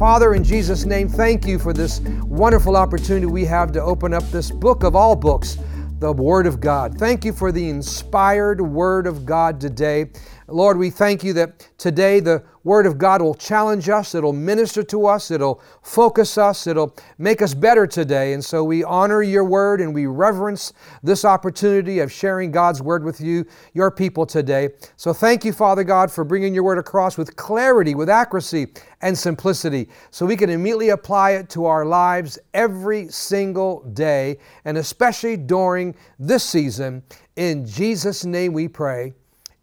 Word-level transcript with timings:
Father, 0.00 0.32
in 0.32 0.42
Jesus' 0.42 0.86
name, 0.86 1.10
thank 1.10 1.46
you 1.46 1.58
for 1.58 1.74
this 1.74 2.00
wonderful 2.22 2.74
opportunity 2.74 3.26
we 3.26 3.44
have 3.44 3.70
to 3.72 3.82
open 3.82 4.14
up 4.14 4.22
this 4.30 4.50
book 4.50 4.82
of 4.82 4.96
all 4.96 5.14
books, 5.14 5.58
the 5.98 6.10
Word 6.10 6.46
of 6.46 6.58
God. 6.58 6.96
Thank 6.96 7.22
you 7.22 7.34
for 7.34 7.52
the 7.52 7.68
inspired 7.68 8.62
Word 8.62 9.06
of 9.06 9.26
God 9.26 9.60
today. 9.60 10.08
Lord, 10.48 10.78
we 10.78 10.88
thank 10.88 11.22
you 11.22 11.34
that 11.34 11.68
today 11.76 12.18
the 12.18 12.42
Word 12.62 12.84
of 12.84 12.98
God 12.98 13.22
will 13.22 13.34
challenge 13.34 13.88
us, 13.88 14.14
it'll 14.14 14.34
minister 14.34 14.82
to 14.82 15.06
us, 15.06 15.30
it'll 15.30 15.62
focus 15.82 16.36
us, 16.36 16.66
it'll 16.66 16.94
make 17.16 17.40
us 17.40 17.54
better 17.54 17.86
today. 17.86 18.34
And 18.34 18.44
so 18.44 18.62
we 18.62 18.84
honor 18.84 19.22
your 19.22 19.44
Word 19.44 19.80
and 19.80 19.94
we 19.94 20.06
reverence 20.06 20.72
this 21.02 21.24
opportunity 21.24 22.00
of 22.00 22.12
sharing 22.12 22.50
God's 22.50 22.82
Word 22.82 23.02
with 23.02 23.20
you, 23.20 23.46
your 23.72 23.90
people 23.90 24.26
today. 24.26 24.70
So 24.96 25.14
thank 25.14 25.44
you, 25.44 25.52
Father 25.52 25.84
God, 25.84 26.10
for 26.10 26.22
bringing 26.22 26.52
your 26.52 26.64
Word 26.64 26.78
across 26.78 27.16
with 27.16 27.36
clarity, 27.36 27.94
with 27.94 28.10
accuracy, 28.10 28.68
and 29.02 29.16
simplicity, 29.16 29.88
so 30.10 30.26
we 30.26 30.36
can 30.36 30.50
immediately 30.50 30.90
apply 30.90 31.30
it 31.32 31.48
to 31.50 31.64
our 31.64 31.86
lives 31.86 32.38
every 32.52 33.08
single 33.08 33.82
day, 33.94 34.36
and 34.66 34.76
especially 34.76 35.38
during 35.38 35.94
this 36.18 36.44
season. 36.44 37.02
In 37.36 37.64
Jesus' 37.64 38.26
name 38.26 38.52
we 38.52 38.68
pray. 38.68 39.14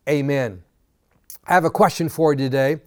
Amen. 0.09 0.63
I 1.47 1.53
have 1.53 1.63
a 1.63 1.69
question 1.69 2.09
for 2.09 2.33
you 2.33 2.37
today. 2.37 2.81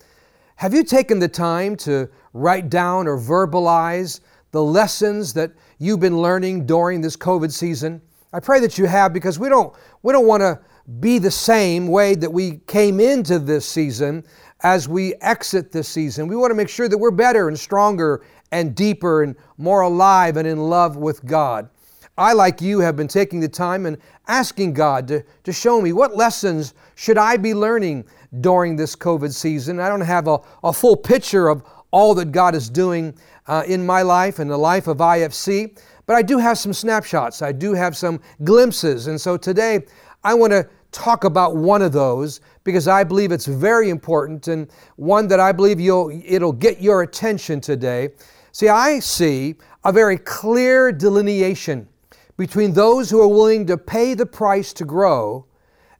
Have 0.56 0.74
you 0.74 0.84
taken 0.84 1.18
the 1.18 1.28
time 1.28 1.76
to 1.76 2.10
write 2.34 2.68
down 2.68 3.08
or 3.08 3.16
verbalize 3.16 4.20
the 4.50 4.62
lessons 4.62 5.32
that 5.32 5.52
you've 5.78 6.00
been 6.00 6.20
learning 6.20 6.66
during 6.66 7.00
this 7.00 7.16
COVID 7.16 7.50
season? 7.50 8.02
I 8.34 8.40
pray 8.40 8.60
that 8.60 8.76
you 8.76 8.84
have 8.84 9.14
because 9.14 9.38
we 9.38 9.48
don't 9.48 9.74
we 10.02 10.12
don't 10.12 10.26
want 10.26 10.42
to 10.42 10.60
be 11.00 11.18
the 11.18 11.30
same 11.30 11.88
way 11.88 12.14
that 12.14 12.30
we 12.30 12.58
came 12.66 13.00
into 13.00 13.38
this 13.38 13.64
season 13.64 14.24
as 14.62 14.86
we 14.86 15.14
exit 15.22 15.72
this 15.72 15.88
season. 15.88 16.28
We 16.28 16.36
want 16.36 16.50
to 16.50 16.54
make 16.54 16.68
sure 16.68 16.86
that 16.86 16.98
we're 16.98 17.10
better 17.10 17.48
and 17.48 17.58
stronger 17.58 18.22
and 18.52 18.74
deeper 18.74 19.22
and 19.22 19.36
more 19.56 19.80
alive 19.80 20.36
and 20.36 20.46
in 20.46 20.58
love 20.58 20.96
with 20.96 21.24
God. 21.24 21.70
I, 22.18 22.34
like 22.34 22.60
you, 22.60 22.80
have 22.80 22.96
been 22.96 23.08
taking 23.08 23.40
the 23.40 23.48
time 23.48 23.86
and 23.86 23.96
asking 24.28 24.74
God 24.74 25.08
to, 25.08 25.24
to 25.44 25.52
show 25.54 25.80
me 25.80 25.94
what 25.94 26.16
lessons 26.16 26.74
should 26.94 27.16
I 27.16 27.38
be 27.38 27.54
learning 27.54 28.04
during 28.38 28.76
this 28.76 28.94
COVID 28.94 29.32
season. 29.32 29.80
I 29.80 29.88
don't 29.88 30.00
have 30.00 30.28
a, 30.28 30.38
a 30.62 30.72
full 30.72 30.96
picture 30.96 31.48
of 31.48 31.64
all 31.90 32.14
that 32.14 32.30
God 32.30 32.54
is 32.54 32.68
doing 32.68 33.14
uh, 33.48 33.64
in 33.66 33.84
my 33.84 34.02
life 34.02 34.38
and 34.38 34.48
the 34.48 34.56
life 34.56 34.86
of 34.86 34.98
IFC, 34.98 35.76
but 36.06 36.14
I 36.14 36.22
do 36.22 36.38
have 36.38 36.56
some 36.56 36.72
snapshots. 36.72 37.42
I 37.42 37.50
do 37.50 37.74
have 37.74 37.96
some 37.96 38.20
glimpses. 38.44 39.08
And 39.08 39.20
so 39.20 39.36
today 39.36 39.80
I 40.22 40.34
want 40.34 40.52
to 40.52 40.68
talk 40.92 41.24
about 41.24 41.56
one 41.56 41.82
of 41.82 41.92
those 41.92 42.40
because 42.64 42.88
I 42.88 43.04
believe 43.04 43.32
it's 43.32 43.46
very 43.46 43.90
important 43.90 44.48
and 44.48 44.68
one 44.96 45.28
that 45.28 45.40
I 45.40 45.52
believe 45.52 45.80
you'll, 45.80 46.10
it'll 46.24 46.52
get 46.52 46.80
your 46.80 47.02
attention 47.02 47.60
today. 47.60 48.10
See, 48.52 48.68
I 48.68 48.98
see 48.98 49.56
a 49.84 49.92
very 49.92 50.18
clear 50.18 50.92
delineation 50.92 51.88
between 52.36 52.72
those 52.72 53.10
who 53.10 53.20
are 53.20 53.28
willing 53.28 53.66
to 53.66 53.76
pay 53.76 54.14
the 54.14 54.26
price 54.26 54.72
to 54.74 54.84
grow 54.84 55.46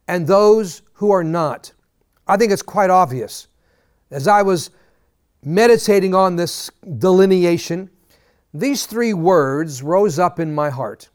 and 0.09 0.27
those 0.27 0.83
who 0.95 1.11
are 1.11 1.25
not. 1.25 1.73
I 2.31 2.37
think 2.37 2.53
it's 2.53 2.63
quite 2.63 2.91
obvious. 2.91 3.49
As 4.13 4.29
I 4.29 4.43
was 4.43 4.71
meditating 5.45 6.15
on 6.15 6.37
this 6.37 6.71
delineation, 6.99 7.91
these 8.55 8.87
three 8.87 9.15
words 9.15 9.83
rose 9.83 10.21
up 10.21 10.39
in 10.39 10.55
my 10.55 10.71
heart. 10.71 11.09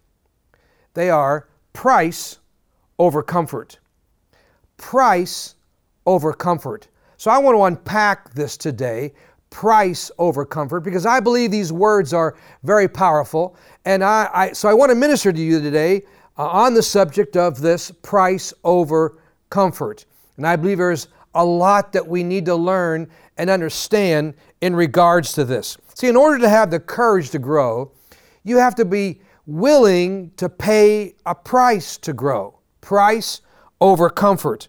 They 0.93 1.09
are 1.09 1.47
price 1.71 2.39
over 2.99 3.23
comfort. 3.23 3.79
Price 4.75 5.55
over 6.05 6.33
comfort. 6.33 6.89
So 7.15 7.31
I 7.31 7.37
want 7.37 7.55
to 7.55 7.63
unpack 7.63 8.33
this 8.33 8.57
today 8.57 9.13
price 9.49 10.11
over 10.17 10.45
comfort 10.45 10.81
because 10.81 11.05
I 11.05 11.21
believe 11.21 11.49
these 11.49 11.71
words 11.71 12.11
are 12.11 12.35
very 12.63 12.89
powerful. 12.89 13.55
And 13.85 14.03
I, 14.03 14.29
I 14.33 14.51
so 14.51 14.67
I 14.67 14.73
want 14.73 14.89
to 14.89 14.95
minister 14.95 15.31
to 15.31 15.41
you 15.41 15.61
today 15.61 16.01
uh, 16.37 16.45
on 16.45 16.73
the 16.73 16.83
subject 16.83 17.37
of 17.37 17.61
this 17.61 17.89
price 17.89 18.53
over 18.65 19.17
comfort. 19.49 20.05
And 20.37 20.47
I 20.47 20.55
believe 20.55 20.77
there's 20.77 21.07
a 21.33 21.45
lot 21.45 21.93
that 21.93 22.07
we 22.07 22.23
need 22.23 22.45
to 22.45 22.55
learn 22.55 23.09
and 23.37 23.49
understand 23.49 24.33
in 24.61 24.75
regards 24.75 25.33
to 25.33 25.43
this. 25.43 25.77
See, 25.93 26.07
in 26.07 26.15
order 26.15 26.39
to 26.39 26.49
have 26.49 26.71
the 26.71 26.79
courage 26.79 27.29
to 27.31 27.39
grow, 27.39 27.91
you 28.43 28.57
have 28.57 28.75
to 28.75 28.85
be 28.85 29.21
willing 29.45 30.31
to 30.37 30.49
pay 30.49 31.15
a 31.25 31.35
price 31.35 31.97
to 31.97 32.13
grow. 32.13 32.59
Price 32.81 33.41
over 33.81 34.09
comfort. 34.09 34.67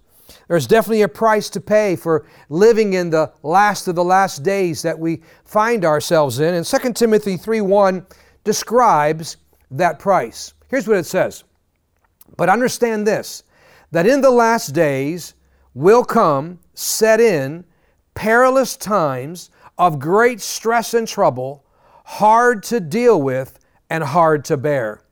There's 0.49 0.67
definitely 0.67 1.03
a 1.03 1.09
price 1.09 1.49
to 1.51 1.61
pay 1.61 1.97
for 1.97 2.27
living 2.49 2.95
in 2.95 3.11
the 3.11 3.33
last 3.43 3.89
of 3.89 3.95
the 3.95 4.05
last 4.05 4.43
days 4.43 4.83
that 4.83 4.99
we 4.99 5.23
find 5.45 5.85
ourselves 5.85 6.41
in. 6.41 6.55
And 6.55 6.67
2 6.67 6.95
Timothy 6.95 7.37
3:1 7.37 8.07
describes 8.45 9.37
that 9.71 9.99
price. 9.99 10.55
Here's 10.69 10.87
what 10.87 10.99
it 10.99 11.07
says. 11.07 11.45
But 12.37 12.49
understand 12.49 13.07
this 13.07 13.43
that 13.93 14.07
in 14.07 14.21
the 14.21 14.31
last 14.31 14.69
days 14.69 15.35
will 15.77 16.03
come, 16.03 16.59
set 16.73 17.21
in, 17.21 17.63
perilous 18.15 18.79
times 18.79 19.51
of 19.77 19.99
great 19.99 20.41
stress 20.41 20.95
and 20.95 21.07
trouble, 21.07 21.63
hard 22.07 22.63
to 22.63 22.81
deal 22.81 23.21
with 23.21 23.59
and 23.91 24.03
hard 24.03 24.43
to 24.43 24.57
bear. 24.57 25.03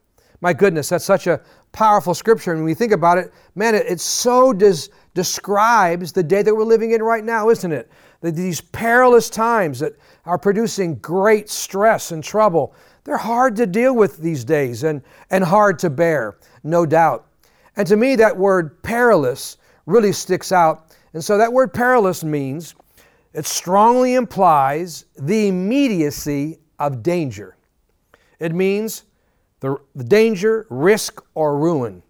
My 0.41 0.55
goodness, 0.55 0.89
that's 0.89 1.05
such 1.05 1.27
a 1.27 1.43
powerful 1.73 2.15
scripture. 2.15 2.53
And 2.53 2.61
when 2.61 2.65
we 2.65 2.73
think 2.73 2.93
about 2.93 3.19
it, 3.19 3.31
man, 3.55 3.75
it, 3.75 3.85
it 3.87 4.01
so 4.01 4.55
does, 4.55 4.89
describes 5.13 6.13
the 6.13 6.23
day 6.23 6.41
that 6.41 6.55
we're 6.55 6.65
living 6.65 6.93
in 6.93 7.03
right 7.03 7.25
now, 7.25 7.51
isn't 7.51 7.71
it? 7.71 7.91
these 8.23 8.63
perilous 8.63 9.29
times 9.29 9.81
that 9.81 9.93
are 10.25 10.39
producing 10.39 10.95
great 10.95 11.51
stress 11.51 12.11
and 12.11 12.25
trouble. 12.25 12.75
They're 13.05 13.19
hard 13.19 13.55
to 13.57 13.67
deal 13.67 13.95
with 13.95 14.17
these 14.17 14.45
days 14.45 14.83
and, 14.83 15.03
and 15.29 15.45
hard 15.45 15.79
to 15.81 15.91
bear, 15.91 16.39
no 16.63 16.87
doubt. 16.87 17.27
And 17.77 17.87
to 17.87 17.99
me, 17.99 18.17
that 18.17 18.35
word 18.35 18.83
perilous 18.83 19.59
really 19.87 20.13
sticks 20.13 20.53
out. 20.53 20.97
And 21.13 21.23
so 21.25 21.39
that 21.39 21.53
word 21.53 21.73
perilous 21.73 22.25
means 22.25 22.75
it 23.33 23.47
strongly 23.47 24.15
implies 24.15 25.07
the 25.19 25.49
immediacy 25.49 26.59
of 26.79 27.03
danger. 27.03 27.57
It 28.39 28.55
means 28.55 29.05
the, 29.61 29.77
the 29.95 30.05
danger, 30.05 30.67
risk, 30.71 31.23
or 31.35 31.59
ruin. 31.59 32.03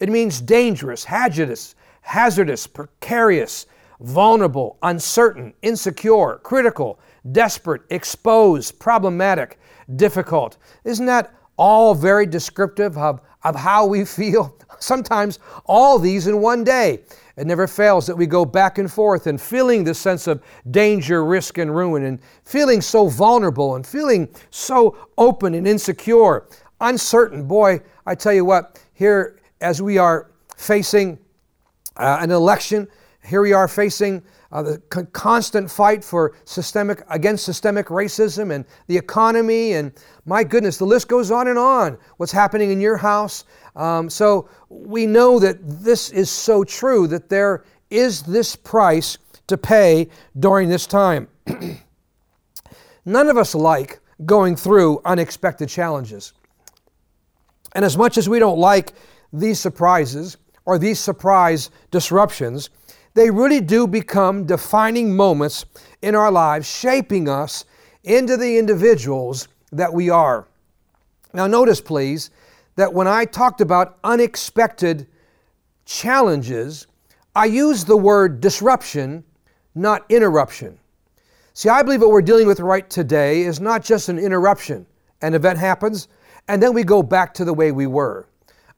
It 0.00 0.08
means 0.08 0.40
dangerous, 0.40 1.04
hazardous, 1.04 1.74
hazardous, 2.02 2.66
precarious, 2.66 3.66
vulnerable, 4.00 4.78
uncertain, 4.82 5.54
insecure, 5.62 6.40
critical, 6.42 6.98
desperate, 7.32 7.82
exposed, 7.90 8.78
problematic, 8.78 9.58
difficult. 9.96 10.56
Isn't 10.84 11.06
that 11.06 11.34
all 11.56 11.94
very 11.94 12.26
descriptive 12.26 12.96
of, 12.98 13.20
of 13.42 13.54
how 13.54 13.86
we 13.86 14.04
feel? 14.04 14.56
Sometimes 14.78 15.38
all 15.66 15.98
these 15.98 16.26
in 16.26 16.40
one 16.40 16.64
day. 16.64 17.00
It 17.36 17.46
never 17.46 17.66
fails 17.66 18.06
that 18.06 18.16
we 18.16 18.26
go 18.26 18.44
back 18.44 18.78
and 18.78 18.90
forth 18.90 19.26
and 19.26 19.40
feeling 19.40 19.82
the 19.82 19.94
sense 19.94 20.28
of 20.28 20.42
danger, 20.70 21.24
risk, 21.24 21.58
and 21.58 21.74
ruin, 21.74 22.04
and 22.04 22.20
feeling 22.44 22.80
so 22.80 23.08
vulnerable 23.08 23.74
and 23.74 23.84
feeling 23.84 24.28
so 24.50 24.96
open 25.18 25.54
and 25.54 25.66
insecure, 25.66 26.46
uncertain. 26.80 27.46
Boy, 27.48 27.80
I 28.06 28.14
tell 28.14 28.32
you 28.32 28.44
what, 28.44 28.80
here 28.92 29.40
as 29.60 29.82
we 29.82 29.98
are 29.98 30.30
facing 30.56 31.18
uh, 31.96 32.18
an 32.20 32.30
election, 32.30 32.86
here 33.24 33.42
we 33.42 33.52
are 33.52 33.66
facing 33.66 34.22
uh, 34.54 34.62
the 34.62 34.78
con- 34.88 35.06
constant 35.12 35.68
fight 35.68 36.02
for 36.04 36.36
systemic 36.44 37.02
against 37.10 37.44
systemic 37.44 37.88
racism 37.88 38.54
and 38.54 38.64
the 38.86 38.96
economy 38.96 39.72
and 39.72 39.92
my 40.26 40.44
goodness 40.44 40.78
the 40.78 40.84
list 40.84 41.08
goes 41.08 41.32
on 41.32 41.48
and 41.48 41.58
on 41.58 41.98
what's 42.18 42.30
happening 42.30 42.70
in 42.70 42.80
your 42.80 42.96
house. 42.96 43.44
Um, 43.74 44.08
so 44.08 44.48
we 44.68 45.06
know 45.06 45.40
that 45.40 45.58
this 45.60 46.10
is 46.10 46.30
so 46.30 46.62
true 46.62 47.08
that 47.08 47.28
there 47.28 47.64
is 47.90 48.22
this 48.22 48.54
price 48.54 49.18
to 49.48 49.58
pay 49.58 50.08
during 50.38 50.68
this 50.68 50.86
time. 50.86 51.28
None 53.04 53.28
of 53.28 53.36
us 53.36 53.56
like 53.56 53.98
going 54.24 54.54
through 54.54 55.02
unexpected 55.04 55.68
challenges. 55.68 56.32
And 57.74 57.84
as 57.84 57.96
much 57.96 58.16
as 58.18 58.28
we 58.28 58.38
don't 58.38 58.58
like 58.58 58.92
these 59.32 59.58
surprises 59.58 60.36
or 60.64 60.78
these 60.78 61.00
surprise 61.00 61.70
disruptions 61.90 62.70
they 63.14 63.30
really 63.30 63.60
do 63.60 63.86
become 63.86 64.44
defining 64.44 65.14
moments 65.14 65.64
in 66.02 66.14
our 66.14 66.30
lives, 66.30 66.68
shaping 66.68 67.28
us 67.28 67.64
into 68.02 68.36
the 68.36 68.58
individuals 68.58 69.48
that 69.72 69.92
we 69.92 70.10
are. 70.10 70.46
Now, 71.32 71.46
notice, 71.46 71.80
please, 71.80 72.30
that 72.76 72.92
when 72.92 73.06
I 73.06 73.24
talked 73.24 73.60
about 73.60 73.98
unexpected 74.04 75.06
challenges, 75.84 76.86
I 77.34 77.46
used 77.46 77.86
the 77.86 77.96
word 77.96 78.40
disruption, 78.40 79.24
not 79.74 80.04
interruption. 80.08 80.78
See, 81.54 81.68
I 81.68 81.82
believe 81.82 82.00
what 82.00 82.10
we're 82.10 82.22
dealing 82.22 82.48
with 82.48 82.60
right 82.60 82.88
today 82.90 83.42
is 83.42 83.60
not 83.60 83.84
just 83.84 84.08
an 84.08 84.18
interruption. 84.18 84.86
An 85.22 85.34
event 85.34 85.58
happens, 85.58 86.08
and 86.48 86.62
then 86.62 86.74
we 86.74 86.82
go 86.82 87.02
back 87.02 87.32
to 87.34 87.44
the 87.44 87.54
way 87.54 87.70
we 87.70 87.86
were. 87.86 88.26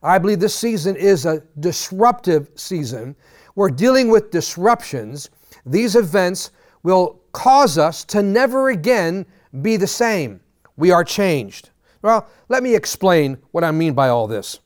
I 0.03 0.19
believe 0.19 0.39
this 0.39 0.55
season 0.55 0.95
is 0.95 1.25
a 1.25 1.41
disruptive 1.59 2.49
season 2.55 3.15
we're 3.57 3.71
dealing 3.71 4.09
with 4.09 4.29
disruptions. 4.29 5.31
These 5.65 5.95
events 5.95 6.51
will 6.83 7.19
cause 7.31 7.79
us 7.79 8.05
to 8.05 8.21
never 8.21 8.69
again 8.69 9.25
be 9.63 9.77
the 9.77 9.87
same. 9.87 10.41
We 10.75 10.91
are 10.91 11.03
changed. 11.03 11.71
Well, 12.03 12.27
let 12.49 12.61
me 12.61 12.75
explain 12.75 13.39
what 13.49 13.63
I 13.63 13.71
mean 13.71 13.95
by 13.95 14.09
all 14.09 14.27
this. 14.27 14.59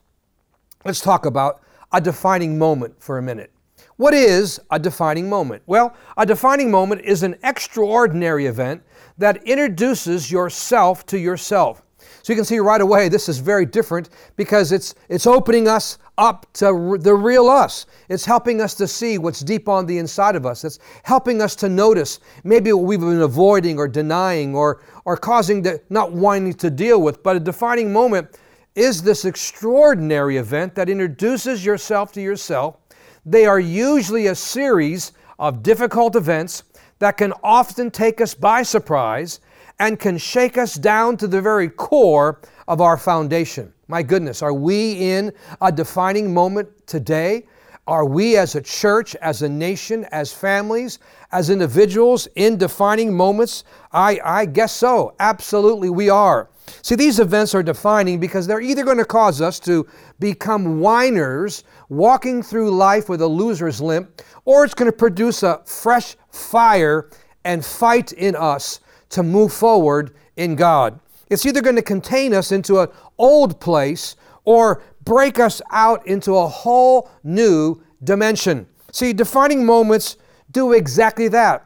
Let's 0.84 1.00
talk 1.00 1.26
about 1.26 1.62
a 1.94 2.02
defining 2.02 2.58
moment 2.58 3.02
for 3.02 3.18
a 3.18 3.22
minute. 3.22 3.54
What 3.96 4.14
is 4.14 4.60
a 4.70 4.78
defining 4.78 5.30
moment? 5.30 5.64
Well, 5.68 5.96
a 6.18 6.26
defining 6.26 6.70
moment 6.70 7.02
is 7.06 7.24
an 7.24 7.38
extraordinary 7.44 8.46
event 8.46 8.84
that 9.18 9.42
introduces 9.44 10.30
yourself 10.30 11.06
to 11.06 11.18
yourself. 11.18 11.82
You 12.32 12.38
can 12.38 12.46
see 12.46 12.60
right 12.60 12.80
away 12.80 13.10
this 13.10 13.28
is 13.28 13.40
very 13.40 13.66
different 13.66 14.08
because 14.38 14.72
it's 14.72 14.96
it's 15.10 15.28
opening 15.28 15.68
us 15.68 15.98
up 16.18 16.46
to 16.54 16.98
the 16.98 17.14
real 17.14 17.50
us. 17.50 17.88
It's 18.08 18.24
helping 18.24 18.62
us 18.62 18.74
to 18.76 18.88
see 18.88 19.18
what's 19.18 19.42
deep 19.42 19.68
on 19.68 19.86
the 19.86 19.98
inside 19.98 20.38
of 20.38 20.46
us. 20.46 20.64
It's 20.64 20.80
helping 21.04 21.42
us 21.42 21.58
to 21.58 21.68
notice 21.68 22.22
maybe 22.46 22.72
what 22.72 22.86
we've 22.86 23.02
been 23.02 23.22
avoiding 23.22 23.78
or 23.78 23.90
denying 23.90 24.56
or 24.56 24.82
or 25.04 25.18
causing 25.18 25.62
to 25.64 25.82
not 25.90 26.14
wanting 26.14 26.54
to 26.54 26.70
deal 26.70 27.02
with. 27.02 27.22
But 27.22 27.36
a 27.36 27.40
defining 27.42 27.92
moment 27.92 28.40
is 28.76 29.02
this 29.02 29.26
extraordinary 29.26 30.38
event 30.38 30.74
that 30.76 30.88
introduces 30.88 31.66
yourself 31.66 32.14
to 32.14 32.22
yourself. 32.22 32.78
They 33.26 33.46
are 33.46 33.60
usually 33.60 34.28
a 34.28 34.36
series 34.36 35.12
of 35.38 35.64
difficult 35.64 36.16
events 36.16 36.64
that 37.00 37.18
can 37.18 37.34
often 37.44 37.92
take 37.92 38.22
us 38.22 38.34
by 38.34 38.64
surprise 38.64 39.42
and 39.82 40.00
can 40.00 40.16
shake 40.16 40.60
us 40.60 40.76
down 40.76 41.18
to 41.18 41.26
the 41.28 41.42
very 41.42 41.68
core 41.68 42.40
of 42.68 42.82
our 42.82 42.96
foundation. 42.96 43.74
My 43.88 44.04
goodness, 44.04 44.44
are 44.44 44.54
we 44.54 44.94
in 44.94 45.34
a 45.60 45.72
defining 45.72 46.32
moment 46.32 46.70
today? 46.86 47.48
Are 47.88 48.06
we 48.06 48.38
as 48.38 48.54
a 48.54 48.62
church, 48.62 49.16
as 49.16 49.42
a 49.42 49.50
nation, 49.50 50.06
as 50.12 50.32
families, 50.32 51.00
as 51.32 51.50
individuals 51.50 52.28
in 52.36 52.58
defining 52.58 53.12
moments? 53.12 53.64
I, 53.92 54.20
I 54.24 54.46
guess 54.46 54.72
so. 54.72 55.16
Absolutely, 55.20 55.90
we 55.90 56.12
are. 56.12 56.52
See, 56.84 56.94
these 56.94 57.20
events 57.20 57.56
are 57.56 57.64
defining 57.64 58.20
because 58.20 58.46
they're 58.46 58.62
either 58.62 58.86
going 58.86 59.00
to 59.00 59.04
cause 59.04 59.42
us 59.42 59.60
to 59.62 59.88
become 60.20 60.80
whiners, 60.80 61.64
walking 61.90 62.44
through 62.44 62.70
life 62.70 63.10
with 63.10 63.24
a 63.24 63.28
loser's 63.28 63.82
limp, 63.82 64.22
or 64.46 64.64
it's 64.64 64.76
going 64.76 64.92
to 64.92 64.96
produce 64.96 65.42
a 65.42 65.60
fresh 65.66 66.18
fire 66.30 67.10
and 67.44 67.66
fight 67.66 68.12
in 68.12 68.36
us 68.36 68.80
to 69.12 69.24
move 69.24 69.54
forward 69.54 70.14
in 70.36 70.56
God. 70.56 71.00
It's 71.30 71.46
either 71.46 71.62
going 71.62 71.76
to 71.78 71.82
contain 71.82 72.34
us 72.34 72.52
into 72.52 72.80
an 72.80 72.90
old 73.18 73.60
place 73.60 74.16
or 74.44 74.82
break 75.04 75.40
us 75.40 75.62
out 75.72 76.06
into 76.06 76.36
a 76.36 76.48
whole 76.48 77.10
new 77.24 77.82
dimension. 78.04 78.68
See, 78.92 79.14
defining 79.14 79.66
moments 79.66 80.18
do 80.52 80.74
exactly 80.74 81.28
that 81.30 81.66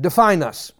define 0.00 0.42
us. 0.42 0.72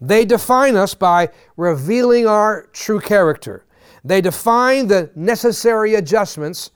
They 0.00 0.24
define 0.24 0.76
us 0.76 0.94
by 0.94 1.30
revealing 1.56 2.26
our 2.26 2.68
true 2.72 3.00
character. 3.00 3.64
They 4.04 4.20
define 4.20 4.88
the 4.88 5.10
necessary 5.14 5.94
adjustments 5.94 6.70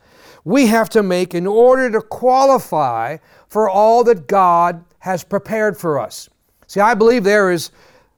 we 0.44 0.69
have 0.69 0.88
to 0.90 1.02
make 1.02 1.34
in 1.34 1.46
order 1.46 1.90
to 1.90 2.00
qualify 2.00 3.17
for 3.49 3.69
all 3.69 4.05
that 4.05 4.29
God 4.29 4.84
has 5.00 5.25
prepared 5.25 5.76
for 5.76 5.99
us. 5.99 6.31
See, 6.69 6.81
I 6.81 6.94
believe 6.94 7.25
there 7.25 7.50
is 7.50 7.72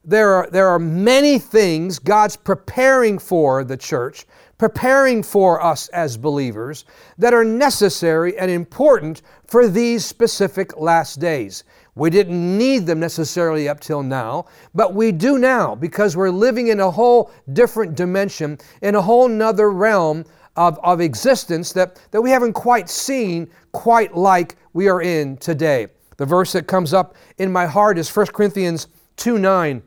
there 0.08 0.32
are, 0.32 0.48
there 0.50 0.68
are 0.68 0.78
many 0.78 1.38
things 1.38 1.98
God's 1.98 2.34
preparing 2.34 3.18
for 3.18 3.62
the 3.62 3.76
church, 3.76 4.24
preparing 4.56 5.22
for 5.22 5.62
us 5.62 5.88
as 5.88 6.16
believers, 6.16 6.86
that 7.18 7.34
are 7.34 7.44
necessary 7.44 8.38
and 8.38 8.50
important 8.50 9.20
for 9.46 9.68
these 9.68 10.06
specific 10.06 10.78
last 10.78 11.20
days. 11.20 11.64
We 11.94 12.08
didn't 12.08 12.56
need 12.56 12.86
them 12.86 13.00
necessarily 13.00 13.68
up 13.68 13.80
till 13.80 14.02
now, 14.02 14.46
but 14.74 14.94
we 14.94 15.12
do 15.12 15.36
now 15.36 15.74
because 15.74 16.16
we're 16.16 16.30
living 16.30 16.68
in 16.68 16.80
a 16.80 16.90
whole 16.90 17.30
different 17.52 17.94
dimension, 17.94 18.56
in 18.80 18.94
a 18.94 19.02
whole 19.02 19.28
nother 19.28 19.70
realm 19.70 20.24
of, 20.56 20.78
of 20.82 21.02
existence 21.02 21.74
that, 21.74 22.00
that 22.12 22.22
we 22.22 22.30
haven't 22.30 22.54
quite 22.54 22.88
seen 22.88 23.50
quite 23.72 24.16
like 24.16 24.56
we 24.72 24.88
are 24.88 25.02
in 25.02 25.36
today. 25.36 25.88
The 26.16 26.24
verse 26.24 26.52
that 26.52 26.66
comes 26.66 26.94
up 26.94 27.14
in 27.36 27.52
my 27.52 27.66
heart 27.66 27.98
is 27.98 28.08
1 28.08 28.28
Corinthians 28.28 28.86
2 29.16 29.38
9. 29.38 29.82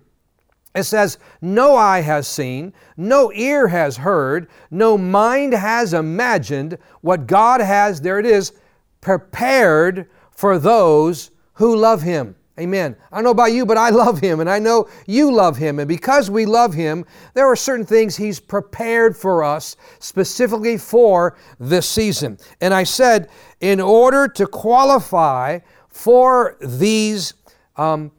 It 0.73 0.83
says, 0.83 1.17
No 1.41 1.75
eye 1.75 2.01
has 2.01 2.27
seen, 2.27 2.73
no 2.95 3.31
ear 3.33 3.67
has 3.67 3.97
heard, 3.97 4.47
no 4.69 4.97
mind 4.97 5.53
has 5.53 5.93
imagined 5.93 6.77
what 7.01 7.27
God 7.27 7.61
has, 7.61 8.01
there 8.01 8.19
it 8.19 8.25
is, 8.25 8.53
prepared 9.01 10.09
for 10.31 10.57
those 10.57 11.31
who 11.53 11.75
love 11.75 12.01
Him. 12.01 12.35
Amen. 12.59 12.95
I 13.11 13.15
don't 13.15 13.23
know 13.23 13.31
about 13.31 13.53
you, 13.53 13.65
but 13.65 13.77
I 13.77 13.89
love 13.91 14.19
Him, 14.19 14.39
and 14.39 14.49
I 14.49 14.59
know 14.59 14.87
you 15.07 15.31
love 15.31 15.57
Him. 15.57 15.79
And 15.79 15.87
because 15.87 16.29
we 16.29 16.45
love 16.45 16.73
Him, 16.73 17.05
there 17.33 17.47
are 17.47 17.55
certain 17.55 17.85
things 17.85 18.15
He's 18.15 18.39
prepared 18.39 19.17
for 19.17 19.43
us 19.43 19.75
specifically 19.99 20.77
for 20.77 21.37
this 21.59 21.89
season. 21.89 22.37
And 22.61 22.73
I 22.73 22.83
said, 22.83 23.29
in 23.59 23.81
order 23.81 24.27
to 24.29 24.47
qualify 24.47 25.59
for 25.89 26.57
these 26.61 27.33
um, 27.75 28.11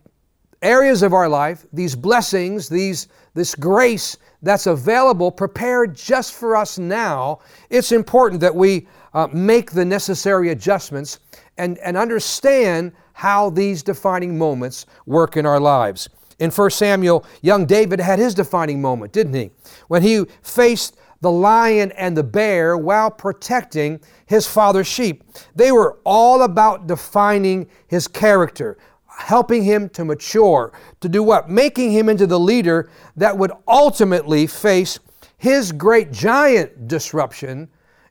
areas 0.62 1.02
of 1.02 1.12
our 1.12 1.28
life, 1.28 1.66
these 1.72 1.94
blessings, 1.94 2.68
these, 2.68 3.08
this 3.34 3.54
grace 3.54 4.16
that's 4.42 4.66
available, 4.66 5.30
prepared 5.30 5.94
just 5.94 6.34
for 6.34 6.56
us 6.56 6.78
now, 6.78 7.40
it's 7.70 7.92
important 7.92 8.40
that 8.40 8.54
we 8.54 8.86
uh, 9.14 9.28
make 9.32 9.72
the 9.72 9.84
necessary 9.84 10.50
adjustments 10.50 11.20
and, 11.58 11.78
and 11.78 11.96
understand 11.96 12.92
how 13.12 13.50
these 13.50 13.82
defining 13.82 14.38
moments 14.38 14.86
work 15.06 15.36
in 15.36 15.46
our 15.46 15.60
lives. 15.60 16.08
In 16.38 16.50
1 16.50 16.70
Samuel, 16.70 17.24
young 17.42 17.66
David 17.66 18.00
had 18.00 18.18
his 18.18 18.34
defining 18.34 18.80
moment, 18.80 19.12
didn't 19.12 19.34
he? 19.34 19.50
When 19.88 20.02
he 20.02 20.24
faced 20.42 20.96
the 21.22 21.30
lion 21.30 21.92
and 21.92 22.16
the 22.16 22.22
bear 22.22 22.76
while 22.76 23.10
protecting 23.10 24.00
his 24.26 24.46
father's 24.46 24.88
sheep. 24.88 25.22
They 25.54 25.72
were 25.72 25.98
all 26.04 26.42
about 26.42 26.88
defining 26.88 27.68
his 27.86 28.08
character, 28.08 28.76
helping 29.16 29.62
him 29.62 29.88
to 29.90 30.04
mature, 30.04 30.72
to 31.00 31.08
do 31.08 31.22
what? 31.22 31.48
Making 31.48 31.92
him 31.92 32.08
into 32.08 32.26
the 32.26 32.38
leader 32.40 32.90
that 33.16 33.36
would 33.36 33.52
ultimately 33.66 34.46
face 34.46 34.98
his 35.38 35.72
great 35.72 36.12
giant 36.12 36.88
disruption, 36.88 37.68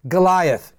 Goliath. 0.07 0.74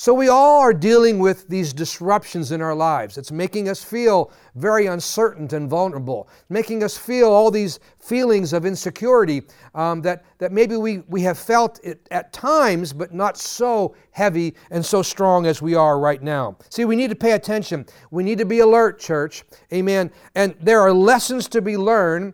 So 0.00 0.14
we 0.14 0.28
all 0.28 0.60
are 0.60 0.72
dealing 0.72 1.18
with 1.18 1.46
these 1.48 1.74
disruptions 1.74 2.52
in 2.52 2.62
our 2.62 2.74
lives. 2.74 3.18
It's 3.18 3.30
making 3.30 3.68
us 3.68 3.84
feel 3.84 4.32
very 4.54 4.86
uncertain 4.86 5.46
and 5.54 5.68
vulnerable, 5.68 6.26
making 6.48 6.82
us 6.82 6.96
feel 6.96 7.28
all 7.28 7.50
these 7.50 7.80
feelings 7.98 8.54
of 8.54 8.64
insecurity 8.64 9.42
um, 9.74 10.00
that, 10.00 10.24
that 10.38 10.52
maybe 10.52 10.76
we, 10.76 11.00
we 11.08 11.20
have 11.20 11.38
felt 11.38 11.80
it 11.84 12.08
at 12.10 12.32
times, 12.32 12.94
but 12.94 13.12
not 13.12 13.36
so 13.36 13.94
heavy 14.12 14.54
and 14.70 14.82
so 14.82 15.02
strong 15.02 15.44
as 15.44 15.60
we 15.60 15.74
are 15.74 16.00
right 16.00 16.22
now. 16.22 16.56
See, 16.70 16.86
we 16.86 16.96
need 16.96 17.10
to 17.10 17.14
pay 17.14 17.32
attention. 17.32 17.84
We 18.10 18.22
need 18.22 18.38
to 18.38 18.46
be 18.46 18.60
alert, 18.60 19.00
church. 19.00 19.44
Amen. 19.70 20.10
And 20.34 20.54
there 20.62 20.80
are 20.80 20.94
lessons 20.94 21.46
to 21.48 21.60
be 21.60 21.76
learned. 21.76 22.32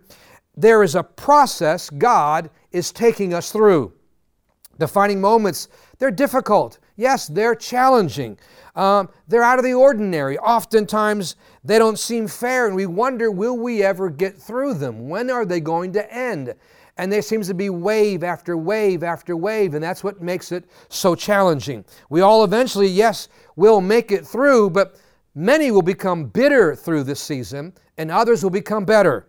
There 0.56 0.84
is 0.84 0.94
a 0.94 1.02
process 1.02 1.90
God 1.90 2.48
is 2.70 2.92
taking 2.92 3.34
us 3.34 3.50
through. 3.50 3.92
Defining 4.78 5.20
moments, 5.20 5.66
they're 5.98 6.12
difficult. 6.12 6.78
Yes, 6.96 7.26
they're 7.28 7.54
challenging. 7.54 8.38
Um, 8.74 9.08
they're 9.28 9.42
out 9.42 9.58
of 9.58 9.64
the 9.64 9.74
ordinary. 9.74 10.38
Oftentimes, 10.38 11.36
they 11.64 11.78
don't 11.78 11.98
seem 11.98 12.26
fair, 12.26 12.66
and 12.66 12.74
we 12.74 12.86
wonder 12.86 13.30
will 13.30 13.56
we 13.56 13.82
ever 13.82 14.10
get 14.10 14.36
through 14.36 14.74
them? 14.74 15.08
When 15.08 15.30
are 15.30 15.44
they 15.44 15.60
going 15.60 15.92
to 15.92 16.14
end? 16.14 16.54
And 16.98 17.12
there 17.12 17.22
seems 17.22 17.46
to 17.48 17.54
be 17.54 17.68
wave 17.68 18.24
after 18.24 18.56
wave 18.56 19.02
after 19.02 19.36
wave, 19.36 19.74
and 19.74 19.82
that's 19.82 20.02
what 20.02 20.22
makes 20.22 20.50
it 20.52 20.64
so 20.88 21.14
challenging. 21.14 21.84
We 22.08 22.22
all 22.22 22.42
eventually, 22.42 22.88
yes, 22.88 23.28
will 23.54 23.82
make 23.82 24.12
it 24.12 24.26
through, 24.26 24.70
but 24.70 24.98
many 25.34 25.70
will 25.70 25.82
become 25.82 26.24
bitter 26.24 26.74
through 26.74 27.04
this 27.04 27.20
season, 27.20 27.74
and 27.98 28.10
others 28.10 28.42
will 28.42 28.50
become 28.50 28.86
better. 28.86 29.26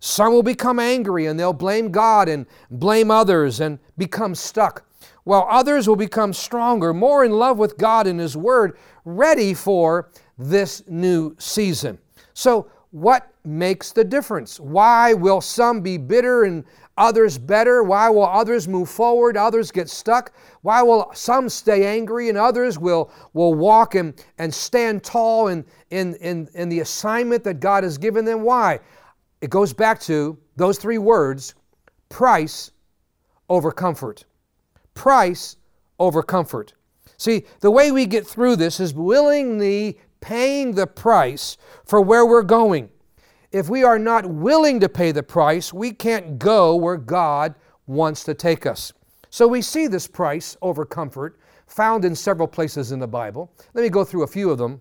Some 0.00 0.34
will 0.34 0.42
become 0.42 0.78
angry 0.78 1.26
and 1.26 1.40
they'll 1.40 1.54
blame 1.54 1.90
God 1.90 2.28
and 2.28 2.44
blame 2.70 3.10
others 3.10 3.60
and 3.60 3.78
become 3.96 4.34
stuck 4.34 4.84
while 5.24 5.46
others 5.50 5.88
will 5.88 5.96
become 5.96 6.32
stronger, 6.32 6.94
more 6.94 7.24
in 7.24 7.32
love 7.32 7.58
with 7.58 7.76
God 7.78 8.06
and 8.06 8.20
His 8.20 8.36
Word, 8.36 8.76
ready 9.04 9.54
for 9.54 10.10
this 10.38 10.82
new 10.86 11.34
season. 11.38 11.98
So, 12.34 12.70
what 12.90 13.32
makes 13.44 13.90
the 13.90 14.04
difference? 14.04 14.60
Why 14.60 15.14
will 15.14 15.40
some 15.40 15.80
be 15.80 15.98
bitter 15.98 16.44
and 16.44 16.64
others 16.96 17.38
better? 17.38 17.82
Why 17.82 18.08
will 18.08 18.26
others 18.26 18.68
move 18.68 18.88
forward, 18.88 19.36
others 19.36 19.72
get 19.72 19.90
stuck? 19.90 20.32
Why 20.62 20.80
will 20.80 21.10
some 21.12 21.48
stay 21.48 21.86
angry 21.86 22.28
and 22.28 22.38
others 22.38 22.78
will, 22.78 23.10
will 23.32 23.54
walk 23.54 23.96
and, 23.96 24.14
and 24.38 24.54
stand 24.54 25.02
tall 25.02 25.48
in, 25.48 25.64
in, 25.90 26.14
in, 26.16 26.48
in 26.54 26.68
the 26.68 26.80
assignment 26.80 27.42
that 27.44 27.58
God 27.58 27.82
has 27.82 27.98
given 27.98 28.24
them? 28.24 28.42
Why? 28.42 28.78
It 29.40 29.50
goes 29.50 29.72
back 29.72 29.98
to 30.02 30.38
those 30.56 30.78
three 30.78 30.98
words 30.98 31.54
price 32.08 32.70
over 33.48 33.72
comfort 33.72 34.24
price 34.94 35.56
over 35.98 36.22
comfort. 36.22 36.72
See, 37.16 37.44
the 37.60 37.70
way 37.70 37.92
we 37.92 38.06
get 38.06 38.26
through 38.26 38.56
this 38.56 38.80
is 38.80 38.94
willingly 38.94 40.00
paying 40.20 40.74
the 40.74 40.86
price 40.86 41.56
for 41.84 42.00
where 42.00 42.26
we're 42.26 42.42
going. 42.42 42.90
if 43.52 43.68
we 43.68 43.84
are 43.84 44.00
not 44.00 44.26
willing 44.26 44.80
to 44.80 44.88
pay 44.88 45.12
the 45.12 45.22
price, 45.22 45.72
we 45.72 45.92
can't 45.92 46.40
go 46.40 46.74
where 46.74 46.96
God 46.96 47.54
wants 47.86 48.24
to 48.24 48.34
take 48.34 48.66
us. 48.66 48.92
So 49.30 49.46
we 49.46 49.62
see 49.62 49.86
this 49.86 50.08
price 50.08 50.56
over 50.60 50.84
comfort 50.84 51.38
found 51.66 52.04
in 52.04 52.16
several 52.16 52.48
places 52.48 52.90
in 52.90 52.98
the 52.98 53.06
Bible. 53.06 53.52
Let 53.72 53.82
me 53.82 53.90
go 53.90 54.04
through 54.04 54.24
a 54.24 54.28
few 54.28 54.50
of 54.50 54.58
them. 54.58 54.80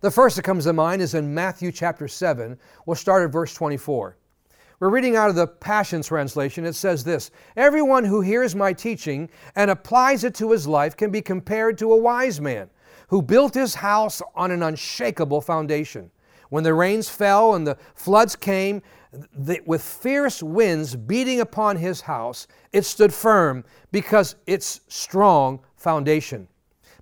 The 0.00 0.10
first 0.10 0.36
that 0.36 0.42
comes 0.42 0.64
to 0.64 0.72
mind 0.72 1.02
is 1.02 1.14
in 1.14 1.32
Matthew 1.34 1.72
chapter 1.72 2.06
7. 2.06 2.56
We'll 2.86 2.94
start 2.94 3.24
at 3.24 3.32
verse 3.32 3.52
24. 3.54 4.16
We're 4.78 4.90
reading 4.90 5.16
out 5.16 5.30
of 5.30 5.36
the 5.36 5.46
Passion 5.46 6.02
Translation. 6.02 6.66
It 6.66 6.74
says 6.74 7.02
this 7.02 7.30
Everyone 7.56 8.04
who 8.04 8.20
hears 8.20 8.54
my 8.54 8.74
teaching 8.74 9.30
and 9.54 9.70
applies 9.70 10.22
it 10.22 10.34
to 10.34 10.50
his 10.50 10.66
life 10.66 10.98
can 10.98 11.10
be 11.10 11.22
compared 11.22 11.78
to 11.78 11.92
a 11.92 11.96
wise 11.96 12.42
man 12.42 12.68
who 13.08 13.22
built 13.22 13.54
his 13.54 13.74
house 13.74 14.20
on 14.34 14.50
an 14.50 14.62
unshakable 14.62 15.40
foundation. 15.40 16.10
When 16.50 16.62
the 16.62 16.74
rains 16.74 17.08
fell 17.08 17.54
and 17.54 17.66
the 17.66 17.78
floods 17.94 18.36
came, 18.36 18.82
the, 19.32 19.60
with 19.64 19.82
fierce 19.82 20.42
winds 20.42 20.94
beating 20.94 21.40
upon 21.40 21.76
his 21.76 22.02
house, 22.02 22.46
it 22.72 22.84
stood 22.84 23.14
firm 23.14 23.64
because 23.92 24.36
its 24.46 24.82
strong 24.88 25.60
foundation. 25.76 26.48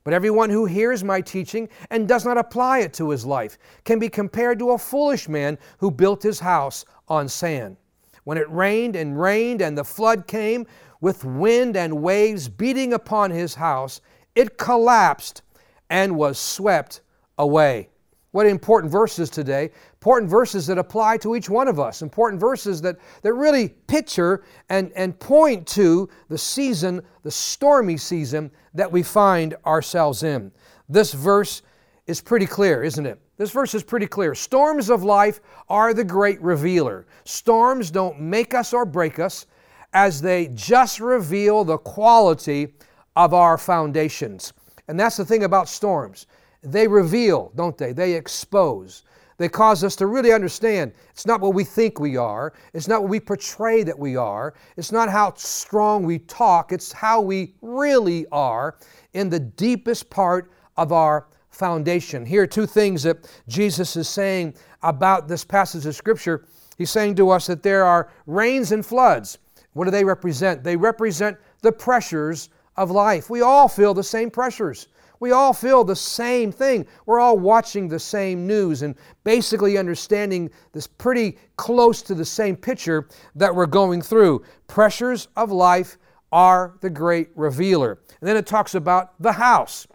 But 0.05 0.13
everyone 0.13 0.51
who 0.51 0.67
hears 0.67 1.03
my 1.03 1.23
teaching 1.23 1.69
and 1.91 2.07
does 2.07 2.27
not 2.27 2.37
apply 2.37 2.81
it 2.81 2.93
to 2.95 3.09
his 3.09 3.25
life 3.25 3.57
can 3.85 3.99
be 3.99 4.11
compared 4.11 4.59
to 4.59 4.73
a 4.73 4.79
foolish 4.79 5.29
man 5.29 5.59
who 5.79 5.91
built 5.91 6.23
his 6.23 6.39
house 6.39 6.85
on 7.09 7.29
sand. 7.29 7.77
When 8.25 8.39
it 8.39 8.51
rained 8.51 8.97
and 8.97 9.21
rained 9.21 9.61
and 9.61 9.77
the 9.77 9.85
flood 9.85 10.27
came, 10.27 10.67
with 11.01 11.23
wind 11.25 11.77
and 11.77 12.03
waves 12.03 12.49
beating 12.49 12.95
upon 12.95 13.31
his 13.31 13.55
house, 13.55 14.01
it 14.35 14.57
collapsed 14.57 15.43
and 15.91 16.17
was 16.17 16.39
swept 16.39 17.03
away. 17.37 17.91
What 18.31 18.47
important 18.47 18.91
verses 18.91 19.31
today. 19.31 19.71
Important 19.93 20.29
verses 20.29 20.67
that 20.67 20.79
apply 20.79 21.19
to 21.19 21.37
each 21.37 21.49
one 21.49 21.69
of 21.69 21.79
us. 21.79 22.03
Important 22.03 22.41
verses 22.41 22.81
that, 22.83 22.97
that 23.23 23.33
really 23.35 23.69
picture 23.69 24.43
and, 24.71 24.91
and 24.97 25.17
point 25.21 25.67
to 25.69 26.09
the 26.29 26.39
season, 26.39 27.01
the 27.23 27.31
stormy 27.31 27.97
season 27.97 28.51
that 28.73 28.91
we 28.91 29.05
find 29.05 29.55
ourselves 29.67 30.23
in. 30.23 30.51
This 30.89 31.13
verse 31.13 31.63
is 32.07 32.21
pretty 32.21 32.47
clear, 32.47 32.83
isn't 32.83 33.07
it? 33.07 33.21
This 33.37 33.51
verse 33.51 33.75
is 33.75 33.83
pretty 33.83 34.07
clear. 34.07 34.35
Storms 34.35 34.91
of 34.91 35.03
life 35.03 35.41
are 35.69 35.93
the 35.93 36.05
great 36.05 36.41
revealer. 36.41 37.07
Storms 37.25 37.91
don't 37.91 38.21
make 38.21 38.55
us 38.55 38.73
or 38.73 38.85
break 38.85 39.19
us, 39.19 39.47
as 39.93 40.21
they 40.21 40.49
just 40.55 41.01
reveal 41.01 41.65
the 41.65 41.79
quality 41.79 42.75
of 43.17 43.33
our 43.33 43.57
foundations. 43.57 44.53
And 44.89 44.99
that's 44.99 45.17
the 45.17 45.25
thing 45.25 45.45
about 45.45 45.69
storms. 45.69 46.27
They 46.63 46.89
reveal, 46.89 47.53
don't 47.55 47.79
they? 47.79 47.93
They 47.93 48.15
expose. 48.15 49.05
They 49.37 49.49
cause 49.49 49.83
us 49.83 49.97
to 49.97 50.07
really 50.07 50.33
understand 50.33 50.93
it's 51.11 51.27
not 51.27 51.41
what 51.41 51.55
we 51.55 51.65
think 51.65 51.99
we 51.99 52.17
are, 52.17 52.53
it's 52.73 52.87
not 52.87 53.03
what 53.03 53.11
we 53.11 53.19
portray 53.19 53.83
that 53.83 53.99
we 53.99 54.17
are, 54.17 54.55
it's 54.77 54.93
not 54.93 55.09
how 55.09 55.35
strong 55.35 56.05
we 56.05 56.21
talk, 56.21 56.71
it's 56.71 56.93
how 56.93 57.21
we 57.21 57.55
really 57.61 58.27
are 58.31 58.77
in 59.13 59.29
the 59.29 59.41
deepest 59.41 60.09
part 60.09 60.53
of 60.77 60.93
our 60.93 61.27
foundation. 61.55 62.27
Here 62.27 62.43
are 62.43 62.47
two 62.47 62.67
things 62.67 63.03
that 63.05 63.31
Jesus 63.49 63.97
is 63.97 64.09
saying 64.09 64.55
about 64.83 65.29
this 65.29 65.45
passage 65.45 65.87
of 65.87 65.95
Scripture. 65.95 66.47
He's 66.77 66.91
saying 66.91 67.15
to 67.17 67.31
us 67.31 67.47
that 67.47 67.63
there 67.63 67.85
are 67.85 68.11
rains 68.27 68.73
and 68.73 68.85
floods. 68.85 69.39
What 69.73 69.85
do 69.85 69.91
they 69.91 70.05
represent? 70.05 70.65
They 70.65 70.77
represent 70.77 71.39
the 71.63 71.73
pressures 71.73 72.51
of 72.77 72.91
life. 72.91 73.31
We 73.31 73.43
all 73.43 73.69
feel 73.69 73.95
the 73.95 74.03
same 74.03 74.31
pressures. 74.31 74.89
We 75.21 75.33
all 75.33 75.53
feel 75.53 75.85
the 75.85 75.97
same 75.97 76.51
thing. 76.53 76.87
We're 77.07 77.21
all 77.21 77.39
watching 77.39 77.89
the 77.89 77.99
same 77.99 78.47
news 78.47 78.83
and 78.83 78.97
basically 79.23 79.79
understanding 79.79 80.51
this 80.73 80.87
pretty 80.87 81.39
close 81.57 82.03
to 82.03 82.15
the 82.15 82.25
same 82.25 82.57
picture 82.57 83.09
that 83.37 83.55
we're 83.55 83.67
going 83.67 84.03
through. 84.03 84.45
Pressures 84.67 85.29
of 85.37 85.51
life 85.51 85.97
are 86.33 86.75
the 86.81 86.91
great 86.91 87.29
revealer. 87.37 88.01
And 88.21 88.29
then 88.29 88.37
it 88.37 88.47
talks 88.47 88.75
about 88.75 89.15
the 89.23 89.33
house, 89.33 89.87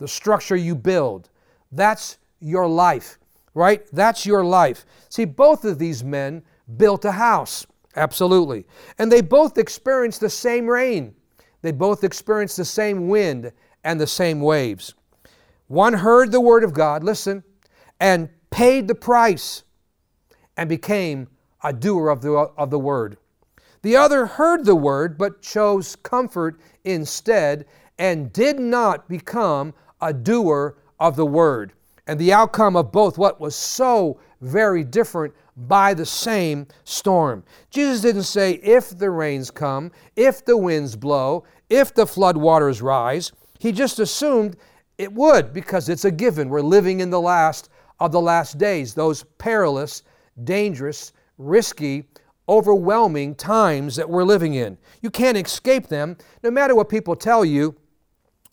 the 0.00 0.08
structure 0.08 0.56
you 0.56 0.74
build. 0.74 1.28
That's 1.70 2.18
your 2.40 2.66
life, 2.66 3.18
right? 3.54 3.86
That's 3.92 4.24
your 4.24 4.42
life. 4.42 4.86
See, 5.10 5.26
both 5.26 5.64
of 5.64 5.78
these 5.78 6.02
men 6.02 6.42
built 6.78 7.04
a 7.04 7.12
house, 7.12 7.66
absolutely. 7.94 8.66
And 8.98 9.12
they 9.12 9.20
both 9.20 9.58
experienced 9.58 10.20
the 10.20 10.30
same 10.30 10.66
rain, 10.66 11.14
they 11.62 11.70
both 11.70 12.02
experienced 12.02 12.56
the 12.56 12.64
same 12.64 13.08
wind 13.08 13.52
and 13.84 14.00
the 14.00 14.06
same 14.06 14.40
waves. 14.40 14.94
One 15.68 15.92
heard 15.92 16.32
the 16.32 16.40
word 16.40 16.64
of 16.64 16.72
God, 16.72 17.04
listen, 17.04 17.44
and 18.00 18.30
paid 18.50 18.88
the 18.88 18.94
price 18.94 19.62
and 20.56 20.68
became 20.68 21.28
a 21.62 21.72
doer 21.72 22.08
of 22.08 22.22
the, 22.22 22.32
of 22.32 22.70
the 22.70 22.78
word. 22.78 23.18
The 23.82 23.96
other 23.96 24.26
heard 24.26 24.64
the 24.64 24.74
word 24.74 25.18
but 25.18 25.42
chose 25.42 25.94
comfort 25.96 26.58
instead 26.84 27.66
and 27.98 28.32
did 28.32 28.58
not 28.58 29.08
become 29.08 29.74
a 30.00 30.12
doer 30.12 30.76
of 30.98 31.16
the 31.16 31.26
word. 31.26 31.72
And 32.06 32.18
the 32.18 32.32
outcome 32.32 32.76
of 32.76 32.92
both 32.92 33.18
what 33.18 33.40
was 33.40 33.54
so 33.54 34.18
very 34.40 34.82
different 34.84 35.34
by 35.56 35.94
the 35.94 36.06
same 36.06 36.66
storm. 36.84 37.44
Jesus 37.70 38.00
didn't 38.00 38.22
say 38.22 38.52
if 38.62 38.96
the 38.98 39.10
rains 39.10 39.50
come, 39.50 39.92
if 40.16 40.44
the 40.44 40.56
winds 40.56 40.96
blow, 40.96 41.44
if 41.68 41.94
the 41.94 42.06
flood 42.06 42.36
waters 42.36 42.82
rise. 42.82 43.32
He 43.58 43.72
just 43.72 43.98
assumed 43.98 44.56
it 44.98 45.12
would 45.12 45.52
because 45.52 45.88
it's 45.88 46.04
a 46.04 46.10
given. 46.10 46.48
We're 46.48 46.62
living 46.62 47.00
in 47.00 47.10
the 47.10 47.20
last 47.20 47.68
of 48.00 48.12
the 48.12 48.20
last 48.20 48.56
days, 48.56 48.94
those 48.94 49.24
perilous, 49.38 50.02
dangerous, 50.44 51.12
risky, 51.36 52.04
overwhelming 52.48 53.34
times 53.34 53.94
that 53.96 54.08
we're 54.08 54.24
living 54.24 54.54
in. 54.54 54.76
You 55.02 55.10
can't 55.10 55.36
escape 55.36 55.88
them 55.88 56.16
no 56.42 56.50
matter 56.50 56.74
what 56.74 56.88
people 56.88 57.14
tell 57.14 57.44
you, 57.44 57.76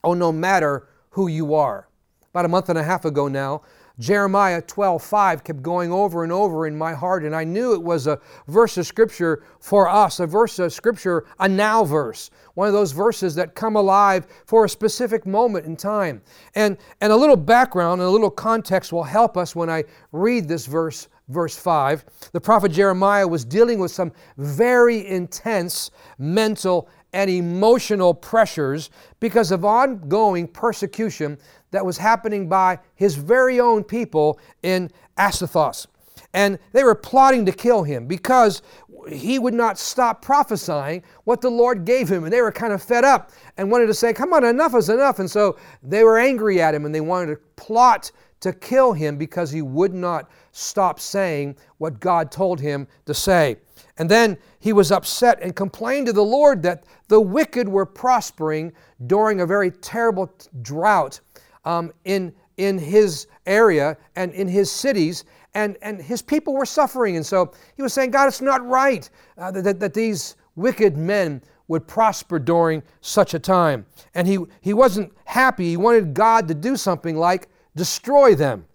or 0.04 0.16
no 0.16 0.32
matter 0.32 0.87
who 1.18 1.28
you 1.28 1.56
are. 1.56 1.88
About 2.30 2.46
a 2.46 2.48
month 2.48 2.70
and 2.70 2.78
a 2.78 2.84
half 2.84 3.04
ago 3.04 3.28
now, 3.28 3.64
Jeremiah 3.98 4.62
12:5 4.62 5.44
kept 5.44 5.64
going 5.64 5.92
over 5.92 6.22
and 6.22 6.32
over 6.32 6.68
in 6.68 6.78
my 6.78 6.94
heart, 6.94 7.24
and 7.24 7.36
I 7.36 7.44
knew 7.44 7.74
it 7.74 7.82
was 7.82 8.06
a 8.06 8.20
verse 8.48 8.78
of 8.78 8.86
scripture 8.86 9.42
for 9.60 9.90
us, 9.90 10.20
a 10.20 10.28
verse 10.28 10.60
of 10.60 10.72
scripture, 10.72 11.26
a 11.40 11.50
now 11.50 11.84
verse, 11.84 12.30
one 12.54 12.68
of 12.68 12.74
those 12.76 12.92
verses 12.92 13.34
that 13.34 13.56
come 13.56 13.76
alive 13.76 14.28
for 14.46 14.66
a 14.66 14.70
specific 14.70 15.26
moment 15.26 15.66
in 15.66 15.76
time. 15.76 16.22
And, 16.54 16.78
and 17.02 17.12
a 17.12 17.16
little 17.16 17.36
background 17.36 18.00
and 18.00 18.08
a 18.08 18.12
little 18.12 18.30
context 18.30 18.94
will 18.94 19.02
help 19.02 19.38
us 19.38 19.56
when 19.56 19.72
I 19.72 19.86
read 20.12 20.48
this 20.48 20.68
verse 20.68 21.08
verse 21.30 21.58
5. 21.58 22.06
The 22.32 22.42
prophet 22.42 22.72
Jeremiah 22.72 23.28
was 23.28 23.46
dealing 23.46 23.80
with 23.80 23.92
some 23.92 24.12
very 24.38 25.06
intense 25.08 25.92
mental 26.18 26.90
and 27.14 27.30
emotional 27.30 28.14
pressures 28.14 28.90
because 29.20 29.52
of 29.52 29.66
ongoing 29.66 30.48
persecution 30.48 31.38
that 31.72 31.86
was 31.86 31.98
happening 31.98 32.48
by 32.48 32.80
his 32.96 33.16
very 33.16 33.60
own 33.60 33.84
people 33.84 34.40
in 34.64 34.90
Anathoth. 35.18 35.88
And 36.34 36.60
they 36.74 36.84
were 36.84 36.96
plotting 36.96 37.46
to 37.46 37.52
kill 37.52 37.84
him 37.84 38.06
because 38.06 38.62
he 39.10 39.40
would 39.40 39.54
not 39.54 39.78
stop 39.78 40.22
prophesying 40.22 41.04
what 41.24 41.42
the 41.42 41.50
Lord 41.50 41.86
gave 41.86 42.10
him. 42.10 42.24
And 42.26 42.34
they 42.34 42.42
were 42.42 42.52
kind 42.52 42.74
of 42.74 42.84
fed 42.84 43.06
up 43.06 43.32
and 43.58 43.72
wanted 43.72 43.88
to 43.88 43.94
say, 43.94 44.14
Come 44.14 44.34
on, 44.34 44.44
enough 44.44 44.76
is 44.76 44.90
enough. 44.90 45.20
And 45.20 45.30
so 45.30 45.58
they 45.82 46.04
were 46.04 46.18
angry 46.18 46.62
at 46.62 46.76
him 46.76 46.86
and 46.86 46.94
they 46.94 47.02
wanted 47.02 47.36
to 47.36 47.42
plot 47.56 48.12
to 48.40 48.54
kill 48.54 48.94
him 48.94 49.18
because 49.18 49.52
he 49.52 49.62
would 49.62 49.94
not 49.94 50.30
stop 50.52 51.00
saying 51.00 51.56
what 51.78 52.00
God 52.00 52.32
told 52.32 52.60
him 52.60 52.88
to 53.06 53.14
say. 53.14 53.58
And 53.98 54.10
then 54.10 54.38
he 54.60 54.74
was 54.74 54.92
upset 54.92 55.40
and 55.42 55.56
complained 55.56 56.08
to 56.08 56.14
the 56.14 56.24
Lord 56.24 56.62
that 56.64 56.84
the 57.08 57.20
wicked 57.20 57.68
were 57.68 57.86
prospering 57.86 58.74
during 59.08 59.42
a 59.42 59.46
very 59.46 59.72
terrible 59.72 60.32
drought 60.62 61.20
um, 61.66 61.92
in, 62.06 62.34
in 62.58 62.78
his 62.78 63.28
area 63.46 63.98
and 64.16 64.32
in 64.34 64.48
his 64.48 64.72
cities, 64.72 65.26
and, 65.54 65.78
and 65.82 66.02
his 66.02 66.22
people 66.22 66.54
were 66.54 66.66
suffering. 66.66 67.16
And 67.16 67.26
so 67.26 67.52
he 67.76 67.82
was 67.82 67.94
saying, 67.94 68.12
God, 68.12 68.28
it's 68.28 68.42
not 68.42 68.66
right 68.66 69.10
uh, 69.38 69.52
that, 69.52 69.80
that 69.80 69.94
these 69.94 70.36
wicked 70.56 70.98
men 70.98 71.42
would 71.68 71.88
prosper 71.88 72.40
during 72.40 72.82
such 73.02 73.34
a 73.34 73.40
time. 73.40 73.86
And 74.14 74.28
he, 74.28 74.40
he 74.62 74.74
wasn't 74.74 75.12
happy. 75.26 75.70
He 75.70 75.78
wanted 75.78 76.14
God 76.14 76.48
to 76.48 76.54
do 76.54 76.78
something 76.78 77.18
like 77.18 77.50
destroy 77.78 78.36
them. 78.36 78.66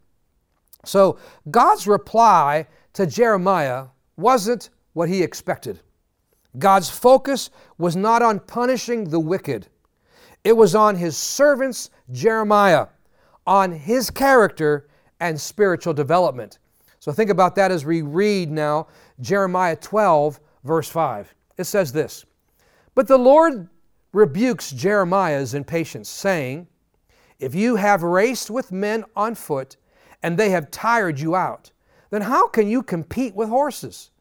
So 0.84 1.18
God's 1.50 1.86
reply 1.86 2.66
to 2.94 3.06
Jeremiah 3.06 3.86
wasn't 4.16 4.70
what 4.94 5.08
he 5.08 5.22
expected. 5.22 5.80
God's 6.58 6.88
focus 6.88 7.50
was 7.78 7.96
not 7.96 8.22
on 8.22 8.40
punishing 8.40 9.04
the 9.04 9.20
wicked, 9.20 9.68
it 10.44 10.56
was 10.56 10.74
on 10.74 10.96
his 10.96 11.16
servants, 11.16 11.90
Jeremiah, 12.10 12.88
on 13.46 13.70
his 13.70 14.10
character 14.10 14.88
and 15.20 15.40
spiritual 15.40 15.94
development. 15.94 16.58
So 16.98 17.12
think 17.12 17.30
about 17.30 17.54
that 17.56 17.70
as 17.70 17.84
we 17.84 18.02
read 18.02 18.50
now 18.50 18.88
Jeremiah 19.20 19.76
12, 19.76 20.40
verse 20.64 20.88
5. 20.88 21.32
It 21.58 21.64
says 21.64 21.92
this 21.92 22.24
But 22.94 23.06
the 23.06 23.18
Lord 23.18 23.68
rebukes 24.12 24.72
Jeremiah's 24.72 25.54
impatience, 25.54 26.08
saying, 26.08 26.66
If 27.42 27.56
you 27.56 27.74
have 27.74 28.04
raced 28.04 28.50
with 28.50 28.70
men 28.70 29.04
on 29.16 29.34
foot, 29.34 29.76
and 30.22 30.38
they 30.38 30.50
have 30.50 30.70
tired 30.70 31.18
you 31.18 31.34
out, 31.34 31.72
then 32.10 32.22
how 32.22 32.46
can 32.46 32.68
you 32.68 32.84
compete 32.84 33.34
with 33.34 33.48
horses? 33.48 34.12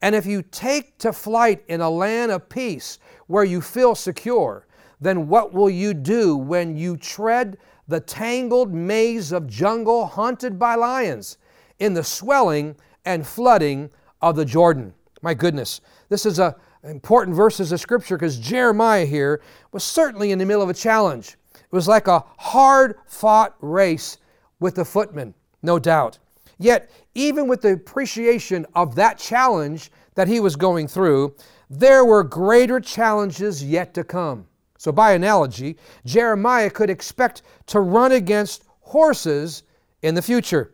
And 0.00 0.14
if 0.14 0.26
you 0.26 0.42
take 0.42 0.96
to 0.98 1.12
flight 1.12 1.64
in 1.66 1.80
a 1.80 1.90
land 1.90 2.30
of 2.30 2.48
peace 2.48 3.00
where 3.26 3.42
you 3.42 3.60
feel 3.60 3.96
secure, 3.96 4.68
then 5.00 5.26
what 5.26 5.52
will 5.52 5.68
you 5.68 5.92
do 5.92 6.36
when 6.36 6.76
you 6.76 6.96
tread 6.96 7.58
the 7.88 7.98
tangled 7.98 8.72
maze 8.72 9.32
of 9.32 9.48
jungle 9.48 10.06
haunted 10.06 10.56
by 10.56 10.76
lions 10.76 11.38
in 11.80 11.94
the 11.94 12.04
swelling 12.04 12.76
and 13.04 13.26
flooding 13.26 13.90
of 14.22 14.36
the 14.36 14.44
Jordan? 14.44 14.94
My 15.20 15.34
goodness, 15.34 15.80
this 16.10 16.24
is 16.24 16.38
a 16.38 16.54
important 16.84 17.36
verses 17.36 17.72
of 17.72 17.80
scripture 17.80 18.16
because 18.16 18.38
Jeremiah 18.38 19.04
here 19.04 19.42
was 19.72 19.82
certainly 19.82 20.30
in 20.30 20.38
the 20.38 20.46
middle 20.46 20.62
of 20.62 20.70
a 20.70 20.74
challenge. 20.74 21.36
It 21.70 21.76
was 21.76 21.88
like 21.88 22.08
a 22.08 22.24
hard 22.38 22.96
fought 23.06 23.54
race 23.60 24.18
with 24.58 24.76
the 24.76 24.84
footmen, 24.84 25.34
no 25.62 25.78
doubt. 25.78 26.18
Yet, 26.58 26.90
even 27.14 27.46
with 27.46 27.60
the 27.60 27.72
appreciation 27.72 28.66
of 28.74 28.94
that 28.94 29.18
challenge 29.18 29.92
that 30.14 30.28
he 30.28 30.40
was 30.40 30.56
going 30.56 30.88
through, 30.88 31.34
there 31.68 32.04
were 32.04 32.24
greater 32.24 32.80
challenges 32.80 33.62
yet 33.62 33.92
to 33.94 34.02
come. 34.02 34.46
So, 34.78 34.92
by 34.92 35.12
analogy, 35.12 35.76
Jeremiah 36.06 36.70
could 36.70 36.88
expect 36.88 37.42
to 37.66 37.80
run 37.80 38.12
against 38.12 38.64
horses 38.80 39.64
in 40.02 40.14
the 40.14 40.22
future. 40.22 40.72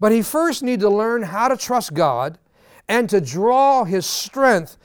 But 0.00 0.12
he 0.12 0.22
first 0.22 0.62
needed 0.62 0.80
to 0.80 0.88
learn 0.88 1.22
how 1.22 1.48
to 1.48 1.56
trust 1.56 1.92
God 1.92 2.38
and 2.88 3.08
to 3.10 3.20
draw 3.20 3.84
his 3.84 4.06
strength 4.06 4.78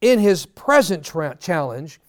in 0.00 0.18
his 0.18 0.46
present 0.46 1.04
tra- 1.04 1.36
challenge, 1.38 2.00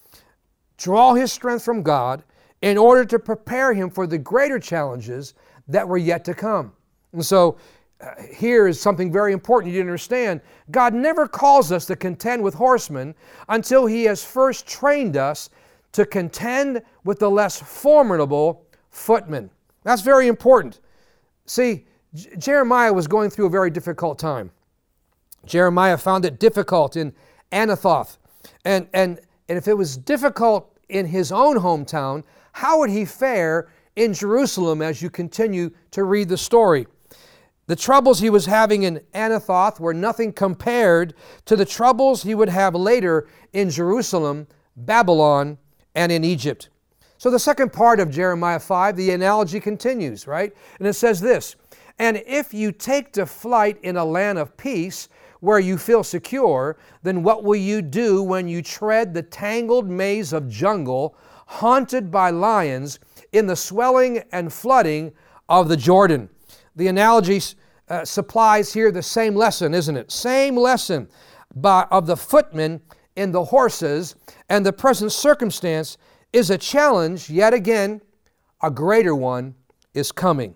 draw 0.77 1.13
his 1.13 1.31
strength 1.31 1.63
from 1.63 1.83
God 1.83 2.23
in 2.61 2.77
order 2.77 3.05
to 3.05 3.19
prepare 3.19 3.73
him 3.73 3.89
for 3.89 4.07
the 4.07 4.17
greater 4.17 4.59
challenges 4.59 5.33
that 5.67 5.87
were 5.87 5.97
yet 5.97 6.25
to 6.25 6.33
come. 6.33 6.73
And 7.13 7.25
so, 7.25 7.57
uh, 7.99 8.11
here 8.31 8.67
is 8.67 8.79
something 8.79 9.11
very 9.11 9.33
important 9.33 9.73
you 9.73 9.79
understand. 9.79 10.41
God 10.69 10.93
never 10.93 11.27
calls 11.27 11.71
us 11.71 11.85
to 11.87 11.95
contend 11.95 12.43
with 12.43 12.53
horsemen 12.53 13.15
until 13.49 13.87
He 13.87 14.03
has 14.03 14.23
first 14.23 14.67
trained 14.67 15.17
us 15.17 15.49
to 15.93 16.05
contend 16.05 16.83
with 17.03 17.17
the 17.19 17.29
less 17.29 17.59
formidable 17.59 18.65
footmen. 18.91 19.49
That's 19.83 20.03
very 20.03 20.27
important. 20.27 20.79
See, 21.45 21.85
J- 22.13 22.35
Jeremiah 22.37 22.93
was 22.93 23.07
going 23.07 23.31
through 23.31 23.47
a 23.47 23.49
very 23.49 23.71
difficult 23.71 24.19
time. 24.19 24.51
Jeremiah 25.45 25.97
found 25.97 26.25
it 26.25 26.39
difficult 26.39 26.97
in 26.97 27.13
Anathoth. 27.51 28.17
And, 28.63 28.87
and, 28.93 29.19
and 29.49 29.57
if 29.57 29.67
it 29.67 29.73
was 29.73 29.97
difficult 29.97 30.77
in 30.89 31.05
his 31.05 31.31
own 31.31 31.57
hometown, 31.57 32.23
how 32.57 32.79
would 32.79 32.89
he 32.89 33.05
fare 33.05 33.67
in 33.95 34.15
Jerusalem 34.15 34.81
as 34.81 34.99
you 34.99 35.11
continue 35.11 35.69
to 35.91 36.03
read 36.03 36.27
the 36.27 36.37
story? 36.37 36.87
The 37.67 37.75
troubles 37.75 38.19
he 38.19 38.31
was 38.31 38.47
having 38.47 38.81
in 38.81 38.99
Anathoth 39.13 39.79
were 39.79 39.93
nothing 39.93 40.33
compared 40.33 41.13
to 41.45 41.55
the 41.55 41.65
troubles 41.65 42.23
he 42.23 42.33
would 42.33 42.49
have 42.49 42.73
later 42.73 43.27
in 43.53 43.69
Jerusalem, 43.69 44.47
Babylon, 44.75 45.59
and 45.93 46.11
in 46.11 46.23
Egypt. 46.23 46.69
So, 47.19 47.29
the 47.29 47.37
second 47.37 47.73
part 47.73 47.99
of 47.99 48.09
Jeremiah 48.09 48.59
5, 48.59 48.95
the 48.95 49.11
analogy 49.11 49.59
continues, 49.59 50.25
right? 50.25 50.51
And 50.79 50.87
it 50.87 50.93
says 50.93 51.21
this 51.21 51.57
And 51.99 52.23
if 52.25 52.55
you 52.55 52.71
take 52.71 53.13
to 53.13 53.27
flight 53.27 53.77
in 53.83 53.97
a 53.97 54.05
land 54.05 54.39
of 54.39 54.57
peace, 54.57 55.09
where 55.41 55.59
you 55.59 55.77
feel 55.77 56.03
secure, 56.03 56.77
then 57.03 57.21
what 57.21 57.43
will 57.43 57.55
you 57.55 57.83
do 57.83 58.23
when 58.23 58.47
you 58.47 58.63
tread 58.63 59.13
the 59.13 59.21
tangled 59.21 59.87
maze 59.87 60.33
of 60.33 60.49
jungle 60.49 61.15
haunted 61.47 62.11
by 62.11 62.29
lions 62.29 62.99
in 63.31 63.47
the 63.47 63.55
swelling 63.55 64.23
and 64.31 64.53
flooding 64.53 65.11
of 65.49 65.67
the 65.67 65.77
Jordan? 65.77 66.29
The 66.75 66.87
analogy 66.87 67.41
uh, 67.89 68.05
supplies 68.05 68.73
here 68.73 68.91
the 68.91 69.01
same 69.01 69.35
lesson, 69.35 69.73
isn't 69.73 69.97
it? 69.97 70.11
Same 70.11 70.55
lesson 70.55 71.09
by, 71.55 71.87
of 71.91 72.05
the 72.05 72.17
footmen 72.17 72.81
in 73.15 73.31
the 73.31 73.45
horses, 73.45 74.15
and 74.49 74.65
the 74.65 74.73
present 74.73 75.11
circumstance 75.11 75.97
is 76.31 76.49
a 76.49 76.57
challenge, 76.57 77.29
yet 77.29 77.53
again, 77.53 78.01
a 78.61 78.69
greater 78.69 79.15
one 79.15 79.55
is 79.93 80.11
coming. 80.11 80.55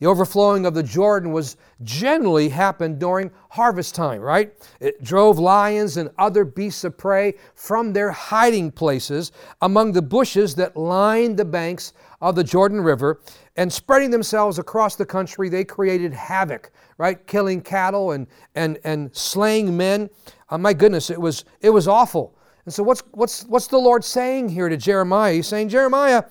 The 0.00 0.06
overflowing 0.06 0.66
of 0.66 0.74
the 0.74 0.82
Jordan 0.82 1.32
was 1.32 1.56
generally 1.82 2.48
happened 2.48 2.98
during 2.98 3.30
harvest 3.50 3.94
time, 3.94 4.20
right? 4.20 4.52
It 4.80 5.02
drove 5.02 5.38
lions 5.38 5.96
and 5.96 6.10
other 6.18 6.44
beasts 6.44 6.84
of 6.84 6.98
prey 6.98 7.34
from 7.54 7.92
their 7.92 8.10
hiding 8.10 8.70
places 8.72 9.32
among 9.62 9.92
the 9.92 10.02
bushes 10.02 10.54
that 10.56 10.76
lined 10.76 11.36
the 11.36 11.44
banks 11.44 11.92
of 12.20 12.34
the 12.34 12.44
Jordan 12.44 12.80
River 12.80 13.20
and 13.56 13.72
spreading 13.72 14.10
themselves 14.10 14.58
across 14.58 14.96
the 14.96 15.06
country, 15.06 15.48
they 15.48 15.64
created 15.64 16.12
havoc, 16.12 16.72
right? 16.98 17.24
Killing 17.26 17.60
cattle 17.60 18.12
and, 18.12 18.26
and, 18.54 18.78
and 18.84 19.14
slaying 19.14 19.76
men. 19.76 20.10
Oh, 20.50 20.58
my 20.58 20.72
goodness, 20.72 21.10
it 21.10 21.20
was, 21.20 21.44
it 21.60 21.70
was 21.70 21.86
awful. 21.86 22.36
And 22.64 22.74
so, 22.74 22.82
what's, 22.82 23.02
what's, 23.12 23.44
what's 23.44 23.66
the 23.66 23.78
Lord 23.78 24.04
saying 24.04 24.48
here 24.48 24.68
to 24.68 24.76
Jeremiah? 24.76 25.34
He's 25.34 25.46
saying, 25.46 25.68
Jeremiah, 25.68 26.24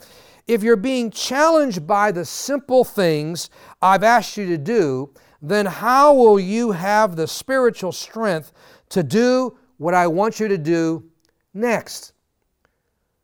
if 0.47 0.63
you're 0.63 0.75
being 0.75 1.09
challenged 1.09 1.87
by 1.87 2.11
the 2.11 2.25
simple 2.25 2.83
things 2.83 3.49
I've 3.81 4.03
asked 4.03 4.37
you 4.37 4.45
to 4.47 4.57
do, 4.57 5.13
then 5.41 5.65
how 5.65 6.13
will 6.13 6.39
you 6.39 6.71
have 6.71 7.15
the 7.15 7.27
spiritual 7.27 7.91
strength 7.91 8.53
to 8.89 9.03
do 9.03 9.57
what 9.77 9.93
I 9.93 10.07
want 10.07 10.39
you 10.39 10.47
to 10.47 10.57
do 10.57 11.03
next? 11.53 12.13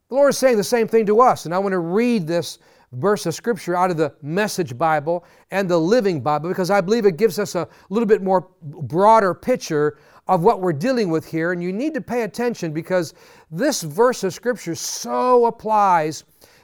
The 0.09 0.15
Lord 0.15 0.31
is 0.31 0.37
saying 0.37 0.57
the 0.57 0.63
same 0.63 0.87
thing 0.87 1.05
to 1.05 1.21
us, 1.21 1.45
and 1.45 1.53
I 1.53 1.59
want 1.59 1.73
to 1.73 1.79
read 1.79 2.25
this 2.25 2.59
verse 2.93 3.25
of 3.25 3.35
Scripture 3.35 3.75
out 3.75 3.91
of 3.91 3.97
the 3.97 4.13
Message 4.21 4.77
Bible 4.77 5.23
and 5.51 5.69
the 5.69 5.77
Living 5.77 6.21
Bible 6.21 6.49
because 6.49 6.71
I 6.71 6.81
believe 6.81 7.05
it 7.05 7.17
gives 7.17 7.37
us 7.37 7.55
a 7.55 7.67
little 7.89 8.07
bit 8.07 8.23
more 8.23 8.49
broader 8.61 9.33
picture 9.33 9.99
of 10.27 10.43
what 10.43 10.61
we're 10.61 10.73
dealing 10.73 11.09
with 11.09 11.25
here. 11.25 11.51
And 11.51 11.61
you 11.61 11.71
need 11.71 11.93
to 11.93 12.01
pay 12.01 12.23
attention 12.23 12.71
because 12.71 13.13
this 13.51 13.81
verse 13.81 14.23
of 14.23 14.33
Scripture 14.33 14.75
so 14.75 15.45
applies 15.45 16.23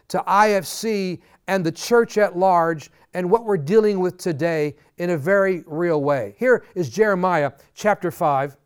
to 0.09 0.23
IFC 0.27 1.19
and 1.47 1.65
the 1.65 1.71
church 1.71 2.17
at 2.17 2.37
large 2.37 2.89
and 3.13 3.29
what 3.29 3.45
we're 3.45 3.57
dealing 3.57 3.99
with 3.99 4.17
today 4.17 4.75
in 4.97 5.11
a 5.11 5.17
very 5.17 5.63
real 5.67 6.01
way. 6.01 6.35
Here 6.37 6.65
is 6.75 6.89
Jeremiah 6.89 7.51
chapter 7.73 8.11
5 8.11 8.57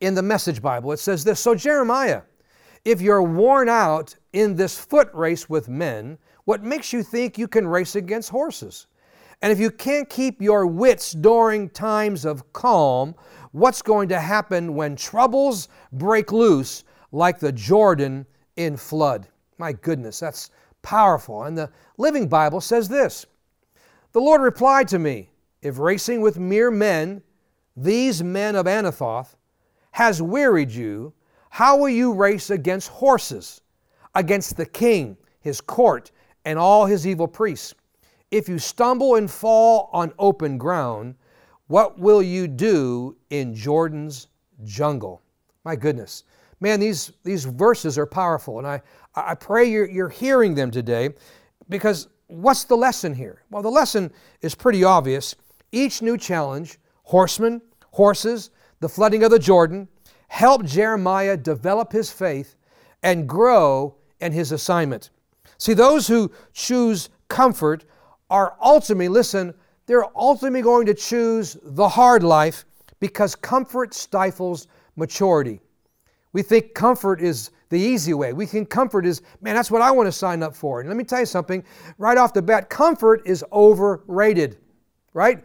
in 0.00 0.14
the 0.14 0.22
Message 0.22 0.60
Bible. 0.60 0.92
It 0.92 0.98
says 0.98 1.24
this 1.24 1.40
So, 1.40 1.54
Jeremiah, 1.54 2.22
if 2.84 3.00
you're 3.00 3.22
worn 3.22 3.68
out 3.68 4.14
in 4.32 4.56
this 4.56 4.78
foot 4.78 5.10
race 5.12 5.48
with 5.48 5.68
men, 5.68 6.18
what 6.44 6.62
makes 6.62 6.92
you 6.92 7.02
think 7.02 7.38
you 7.38 7.48
can 7.48 7.66
race 7.66 7.96
against 7.96 8.30
horses? 8.30 8.86
And 9.42 9.50
if 9.52 9.58
you 9.58 9.70
can't 9.70 10.08
keep 10.08 10.42
your 10.42 10.66
wits 10.66 11.12
during 11.12 11.70
times 11.70 12.24
of 12.24 12.52
calm, 12.52 13.14
what's 13.52 13.80
going 13.80 14.08
to 14.10 14.20
happen 14.20 14.74
when 14.74 14.96
troubles 14.96 15.68
break 15.92 16.30
loose 16.30 16.84
like 17.12 17.38
the 17.38 17.52
Jordan 17.52 18.26
in 18.56 18.76
flood? 18.76 19.28
My 19.60 19.72
goodness, 19.72 20.18
that's 20.18 20.50
powerful. 20.80 21.44
And 21.44 21.56
the 21.56 21.70
Living 21.98 22.28
Bible 22.28 22.62
says 22.62 22.88
this 22.88 23.26
The 24.12 24.20
Lord 24.20 24.40
replied 24.40 24.88
to 24.88 24.98
me, 24.98 25.28
If 25.60 25.78
racing 25.78 26.22
with 26.22 26.38
mere 26.38 26.70
men, 26.70 27.22
these 27.76 28.22
men 28.22 28.56
of 28.56 28.64
Anathoth, 28.64 29.36
has 29.90 30.22
wearied 30.22 30.70
you, 30.70 31.12
how 31.50 31.76
will 31.76 31.90
you 31.90 32.14
race 32.14 32.48
against 32.48 32.88
horses, 32.88 33.60
against 34.14 34.56
the 34.56 34.64
king, 34.64 35.18
his 35.40 35.60
court, 35.60 36.10
and 36.46 36.58
all 36.58 36.86
his 36.86 37.06
evil 37.06 37.28
priests? 37.28 37.74
If 38.30 38.48
you 38.48 38.58
stumble 38.58 39.16
and 39.16 39.30
fall 39.30 39.90
on 39.92 40.14
open 40.18 40.56
ground, 40.56 41.16
what 41.66 41.98
will 41.98 42.22
you 42.22 42.48
do 42.48 43.14
in 43.28 43.54
Jordan's 43.54 44.28
jungle? 44.64 45.20
My 45.64 45.76
goodness. 45.76 46.24
Man, 46.60 46.78
these, 46.78 47.12
these 47.24 47.44
verses 47.44 47.96
are 47.96 48.06
powerful, 48.06 48.58
and 48.58 48.66
I, 48.66 48.82
I 49.14 49.34
pray 49.34 49.64
you're, 49.64 49.88
you're 49.88 50.10
hearing 50.10 50.54
them 50.54 50.70
today 50.70 51.10
because 51.68 52.08
what's 52.26 52.64
the 52.64 52.76
lesson 52.76 53.14
here? 53.14 53.42
Well, 53.50 53.62
the 53.62 53.70
lesson 53.70 54.12
is 54.42 54.54
pretty 54.54 54.84
obvious. 54.84 55.34
Each 55.72 56.02
new 56.02 56.18
challenge, 56.18 56.78
horsemen, 57.04 57.62
horses, 57.92 58.50
the 58.80 58.88
flooding 58.88 59.22
of 59.24 59.30
the 59.30 59.38
Jordan, 59.38 59.88
helped 60.28 60.66
Jeremiah 60.66 61.36
develop 61.36 61.92
his 61.92 62.10
faith 62.10 62.56
and 63.02 63.28
grow 63.28 63.96
in 64.20 64.32
his 64.32 64.52
assignment. 64.52 65.10
See, 65.58 65.74
those 65.74 66.06
who 66.06 66.30
choose 66.52 67.08
comfort 67.28 67.84
are 68.28 68.56
ultimately, 68.62 69.08
listen, 69.08 69.54
they're 69.86 70.06
ultimately 70.16 70.62
going 70.62 70.86
to 70.86 70.94
choose 70.94 71.56
the 71.62 71.88
hard 71.88 72.22
life 72.22 72.64
because 73.00 73.34
comfort 73.34 73.94
stifles 73.94 74.68
maturity. 74.96 75.60
We 76.32 76.42
think 76.42 76.74
comfort 76.74 77.20
is 77.20 77.50
the 77.68 77.78
easy 77.78 78.14
way. 78.14 78.32
We 78.32 78.46
think 78.46 78.70
comfort 78.70 79.06
is, 79.06 79.22
man, 79.40 79.54
that's 79.54 79.70
what 79.70 79.82
I 79.82 79.90
want 79.90 80.06
to 80.06 80.12
sign 80.12 80.42
up 80.42 80.54
for. 80.54 80.80
And 80.80 80.88
let 80.88 80.96
me 80.96 81.04
tell 81.04 81.20
you 81.20 81.26
something 81.26 81.64
right 81.98 82.18
off 82.18 82.32
the 82.32 82.42
bat 82.42 82.68
comfort 82.68 83.22
is 83.26 83.44
overrated, 83.52 84.58
right? 85.12 85.44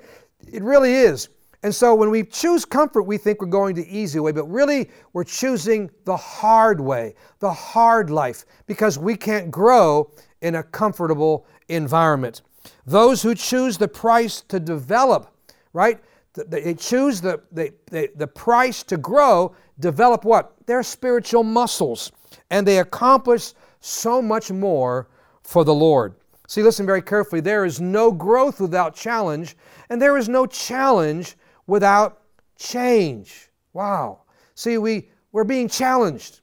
It 0.52 0.64
really 0.64 0.94
is. 0.94 1.30
And 1.64 1.74
so 1.74 1.96
when 1.96 2.12
we 2.12 2.24
choose 2.24 2.64
comfort, 2.64 3.04
we 3.04 3.18
think 3.18 3.42
we're 3.42 3.48
going 3.48 3.76
the 3.76 3.98
easy 3.98 4.20
way, 4.20 4.32
but 4.32 4.46
really 4.46 4.90
we're 5.14 5.24
choosing 5.24 5.90
the 6.06 6.18
hard 6.18 6.80
way, 6.80 7.16
the 7.40 7.52
hard 7.52 8.12
life, 8.12 8.46
because 8.68 9.00
we 9.00 9.16
can't 9.16 9.50
grow 9.50 10.12
in 10.42 10.56
a 10.56 10.64
comfortable 10.64 11.48
environment. 11.70 12.44
Those 12.86 13.24
who 13.24 13.34
choose 13.34 13.80
the 13.80 13.88
price 13.88 14.42
to 14.42 14.60
develop 14.60 15.32
right? 15.76 16.00
They 16.34 16.74
choose 16.74 17.20
the, 17.20 17.42
the, 17.52 17.74
the, 17.92 18.10
the 18.16 18.28
price 18.28 18.82
to 18.84 18.98
grow, 18.98 19.54
develop 19.80 20.26
what? 20.26 20.54
Their 20.66 20.84
spiritual 20.84 21.44
muscles. 21.44 22.12
And 22.50 22.68
they 22.68 22.80
accomplish 22.80 23.54
so 23.80 24.22
much 24.22 24.52
more 24.52 25.08
for 25.44 25.64
the 25.64 25.74
Lord. 25.74 26.16
See, 26.48 26.62
listen 26.62 26.86
very 26.86 27.02
carefully. 27.02 27.42
There 27.42 27.66
is 27.66 27.82
no 27.82 28.12
growth 28.12 28.60
without 28.60 28.96
challenge, 28.96 29.56
and 29.90 30.02
there 30.02 30.18
is 30.18 30.30
no 30.30 30.46
challenge 30.46 31.36
without 31.68 32.22
change. 32.58 33.50
Wow. 33.74 34.22
See, 34.54 34.78
we, 34.78 35.10
we're 35.32 35.44
being 35.44 35.68
challenged. 35.68 36.42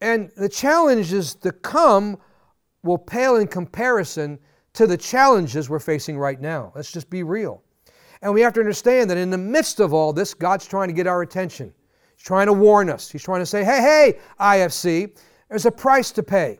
And 0.00 0.30
the 0.36 0.48
challenges 0.48 1.34
to 1.36 1.52
come 1.52 2.18
will 2.82 2.98
pale 2.98 3.36
in 3.36 3.48
comparison 3.48 4.38
to 4.74 4.86
the 4.86 4.96
challenges 4.96 5.68
we're 5.68 5.78
facing 5.78 6.18
right 6.18 6.40
now. 6.40 6.72
Let's 6.74 6.92
just 6.92 7.10
be 7.10 7.22
real. 7.22 7.62
And 8.22 8.32
we 8.32 8.40
have 8.40 8.52
to 8.54 8.60
understand 8.60 9.10
that 9.10 9.18
in 9.18 9.30
the 9.30 9.38
midst 9.38 9.80
of 9.80 9.92
all 9.92 10.12
this, 10.12 10.34
God's 10.34 10.66
trying 10.66 10.88
to 10.88 10.94
get 10.94 11.06
our 11.06 11.22
attention. 11.22 11.72
He's 12.18 12.24
trying 12.24 12.46
to 12.46 12.52
warn 12.52 12.90
us. 12.90 13.08
He's 13.08 13.22
trying 13.22 13.40
to 13.40 13.46
say, 13.46 13.62
hey, 13.62 13.80
hey, 13.80 14.18
IFC, 14.40 15.16
there's 15.48 15.66
a 15.66 15.70
price 15.70 16.10
to 16.10 16.22
pay. 16.24 16.58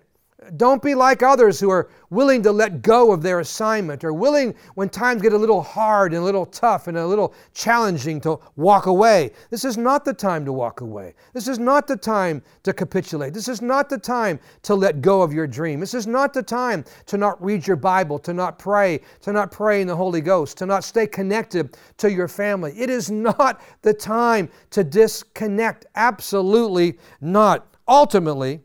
Don't 0.57 0.81
be 0.81 0.95
like 0.95 1.25
others 1.25 1.59
who 1.59 1.69
are 1.69 1.91
willing 2.11 2.45
to 2.45 2.53
let 2.53 2.81
go 2.81 3.13
of 3.13 3.23
their 3.23 3.41
assignment 3.41 4.05
or 4.05 4.13
willing, 4.13 4.55
when 4.77 4.89
times 4.89 5.21
get 5.21 5.33
a 5.33 5.37
little 5.37 5.61
hard 5.61 6.13
and 6.13 6.23
a 6.23 6.25
little 6.25 6.47
tough 6.47 6.87
and 6.87 6.97
a 6.97 7.07
little 7.07 7.35
challenging, 7.55 8.21
to 8.21 8.39
walk 8.55 8.87
away. 8.87 9.33
This 9.51 9.65
is 9.65 9.77
not 9.77 10.05
the 10.05 10.15
time 10.15 10.45
to 10.45 10.53
walk 10.53 10.81
away. 10.81 11.15
This 11.33 11.49
is 11.49 11.59
not 11.59 11.89
the 11.89 11.97
time 11.97 12.41
to 12.63 12.73
capitulate. 12.73 13.35
This 13.35 13.49
is 13.49 13.61
not 13.61 13.89
the 13.89 13.99
time 13.99 14.39
to 14.63 14.77
let 14.77 15.01
go 15.01 15.23
of 15.23 15.33
your 15.33 15.49
dream. 15.49 15.81
This 15.81 15.93
is 15.93 16.07
not 16.07 16.33
the 16.33 16.43
time 16.43 16.85
to 17.07 17.19
not 17.19 17.43
read 17.45 17.67
your 17.67 17.77
Bible, 17.77 18.21
to 18.21 18.33
not 18.33 18.61
pray, 18.61 19.01
to 19.23 19.33
not 19.33 19.51
pray 19.51 19.81
in 19.81 19.89
the 19.89 19.97
Holy 19.97 20.21
Ghost, 20.21 20.57
to 20.59 20.67
not 20.67 20.85
stay 20.85 21.09
connected 21.09 21.77
to 21.97 22.13
your 22.13 22.29
family. 22.29 22.73
It 22.79 22.91
is 22.91 23.11
not 23.11 23.61
the 23.83 23.93
time 23.93 24.49
to 24.71 24.85
disconnect. 24.85 25.87
Absolutely 25.97 26.97
not. 27.21 27.75
Ultimately, 27.89 28.61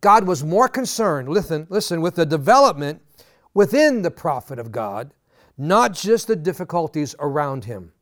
God 0.00 0.26
was 0.26 0.44
more 0.44 0.68
concerned, 0.68 1.28
listen, 1.28 1.66
listen, 1.70 2.00
with 2.00 2.14
the 2.14 2.26
development 2.26 3.02
within 3.54 4.02
the 4.02 4.10
prophet 4.10 4.58
of 4.58 4.70
God, 4.70 5.12
not 5.56 5.92
just 5.92 6.28
the 6.28 6.36
difficulties 6.36 7.16
around 7.18 7.64
him. 7.64 7.92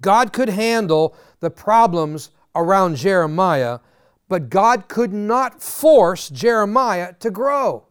God 0.00 0.32
could 0.32 0.48
handle 0.48 1.16
the 1.40 1.50
problems 1.50 2.30
around 2.54 2.96
Jeremiah, 2.96 3.78
but 4.28 4.50
God 4.50 4.88
could 4.88 5.12
not 5.12 5.62
force 5.62 6.28
Jeremiah 6.28 7.14
to 7.20 7.30
grow. 7.30 7.86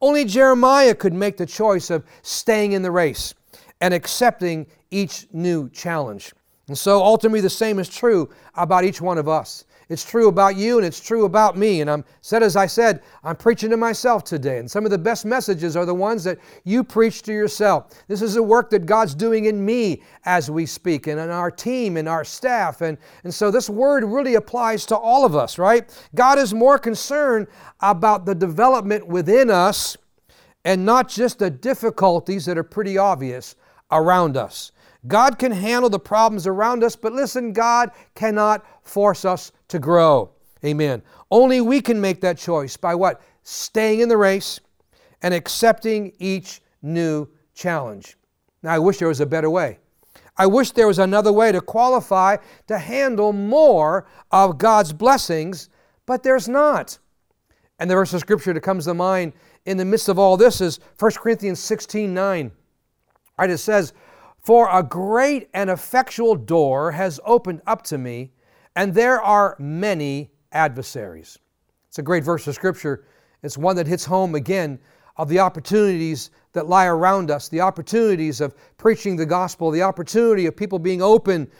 Only 0.00 0.24
Jeremiah 0.24 0.94
could 0.94 1.12
make 1.12 1.36
the 1.36 1.46
choice 1.46 1.90
of 1.90 2.04
staying 2.22 2.72
in 2.72 2.82
the 2.82 2.90
race 2.90 3.34
and 3.80 3.92
accepting 3.92 4.66
each 4.90 5.26
new 5.32 5.68
challenge. 5.70 6.32
And 6.68 6.78
so 6.78 7.02
ultimately, 7.02 7.40
the 7.40 7.50
same 7.50 7.78
is 7.78 7.88
true 7.88 8.30
about 8.54 8.84
each 8.84 9.00
one 9.00 9.18
of 9.18 9.28
us. 9.28 9.64
It's 9.90 10.04
true 10.04 10.28
about 10.28 10.54
you 10.54 10.78
and 10.78 10.86
it's 10.86 11.00
true 11.00 11.24
about 11.24 11.58
me. 11.58 11.80
And 11.80 11.90
I'm 11.90 12.04
said 12.20 12.44
as 12.44 12.54
I 12.54 12.66
said, 12.66 13.02
I'm 13.24 13.34
preaching 13.34 13.70
to 13.70 13.76
myself 13.76 14.22
today. 14.22 14.58
And 14.58 14.70
some 14.70 14.84
of 14.84 14.92
the 14.92 14.98
best 14.98 15.26
messages 15.26 15.76
are 15.76 15.84
the 15.84 15.92
ones 15.92 16.22
that 16.22 16.38
you 16.62 16.84
preach 16.84 17.22
to 17.22 17.32
yourself. 17.32 18.04
This 18.06 18.22
is 18.22 18.36
a 18.36 18.42
work 18.42 18.70
that 18.70 18.86
God's 18.86 19.16
doing 19.16 19.46
in 19.46 19.64
me 19.64 20.02
as 20.24 20.48
we 20.48 20.64
speak 20.64 21.08
and 21.08 21.18
in 21.18 21.28
our 21.28 21.50
team 21.50 21.96
and 21.96 22.08
our 22.08 22.24
staff. 22.24 22.82
And, 22.82 22.98
and 23.24 23.34
so 23.34 23.50
this 23.50 23.68
word 23.68 24.04
really 24.04 24.36
applies 24.36 24.86
to 24.86 24.96
all 24.96 25.24
of 25.24 25.34
us, 25.34 25.58
right? 25.58 25.90
God 26.14 26.38
is 26.38 26.54
more 26.54 26.78
concerned 26.78 27.48
about 27.80 28.26
the 28.26 28.34
development 28.34 29.08
within 29.08 29.50
us 29.50 29.96
and 30.64 30.86
not 30.86 31.08
just 31.08 31.40
the 31.40 31.50
difficulties 31.50 32.46
that 32.46 32.56
are 32.56 32.62
pretty 32.62 32.96
obvious 32.96 33.56
around 33.90 34.36
us. 34.36 34.70
God 35.08 35.36
can 35.36 35.50
handle 35.50 35.90
the 35.90 35.98
problems 35.98 36.46
around 36.46 36.84
us, 36.84 36.94
but 36.94 37.12
listen, 37.12 37.52
God 37.52 37.90
cannot 38.14 38.64
force 38.86 39.24
us 39.24 39.50
to 39.70 39.78
grow. 39.78 40.30
Amen. 40.64 41.02
Only 41.30 41.60
we 41.60 41.80
can 41.80 42.00
make 42.00 42.20
that 42.20 42.38
choice 42.38 42.76
by 42.76 42.94
what? 42.94 43.22
Staying 43.42 44.00
in 44.00 44.08
the 44.08 44.16
race 44.16 44.60
and 45.22 45.32
accepting 45.32 46.12
each 46.18 46.60
new 46.82 47.28
challenge. 47.54 48.16
Now, 48.62 48.74
I 48.74 48.78
wish 48.78 48.98
there 48.98 49.08
was 49.08 49.20
a 49.20 49.26
better 49.26 49.48
way. 49.48 49.78
I 50.36 50.46
wish 50.46 50.72
there 50.72 50.86
was 50.86 50.98
another 50.98 51.32
way 51.32 51.52
to 51.52 51.60
qualify 51.60 52.36
to 52.66 52.78
handle 52.78 53.32
more 53.32 54.06
of 54.30 54.58
God's 54.58 54.92
blessings, 54.92 55.68
but 56.06 56.22
there's 56.22 56.48
not. 56.48 56.98
And 57.78 57.90
the 57.90 57.94
verse 57.94 58.12
of 58.12 58.20
scripture 58.20 58.52
that 58.52 58.60
comes 58.60 58.84
to 58.84 58.94
mind 58.94 59.32
in 59.66 59.76
the 59.76 59.84
midst 59.84 60.08
of 60.08 60.18
all 60.18 60.36
this 60.36 60.60
is 60.60 60.80
1 60.98 61.12
Corinthians 61.12 61.60
16 61.60 62.12
9. 62.12 62.50
Right, 63.38 63.50
it 63.50 63.58
says, 63.58 63.94
For 64.42 64.68
a 64.70 64.82
great 64.82 65.48
and 65.54 65.70
effectual 65.70 66.34
door 66.34 66.92
has 66.92 67.20
opened 67.24 67.62
up 67.66 67.82
to 67.84 67.98
me 67.98 68.32
and 68.76 68.94
there 68.94 69.20
are 69.20 69.56
many 69.58 70.30
adversaries. 70.52 71.38
It's 71.88 71.98
a 71.98 72.02
great 72.02 72.24
verse 72.24 72.46
of 72.46 72.54
Scripture. 72.54 73.04
It's 73.42 73.58
one 73.58 73.76
that 73.76 73.86
hits 73.86 74.04
home 74.04 74.34
again 74.34 74.78
of 75.16 75.28
the 75.28 75.38
opportunities 75.38 76.30
that 76.52 76.68
lie 76.68 76.86
around 76.86 77.30
us, 77.30 77.48
the 77.48 77.60
opportunities 77.60 78.40
of 78.40 78.54
preaching 78.76 79.16
the 79.16 79.26
gospel, 79.26 79.70
the 79.70 79.82
opportunity 79.82 80.46
of 80.46 80.56
people 80.56 80.78
being 80.78 81.02
open 81.02 81.50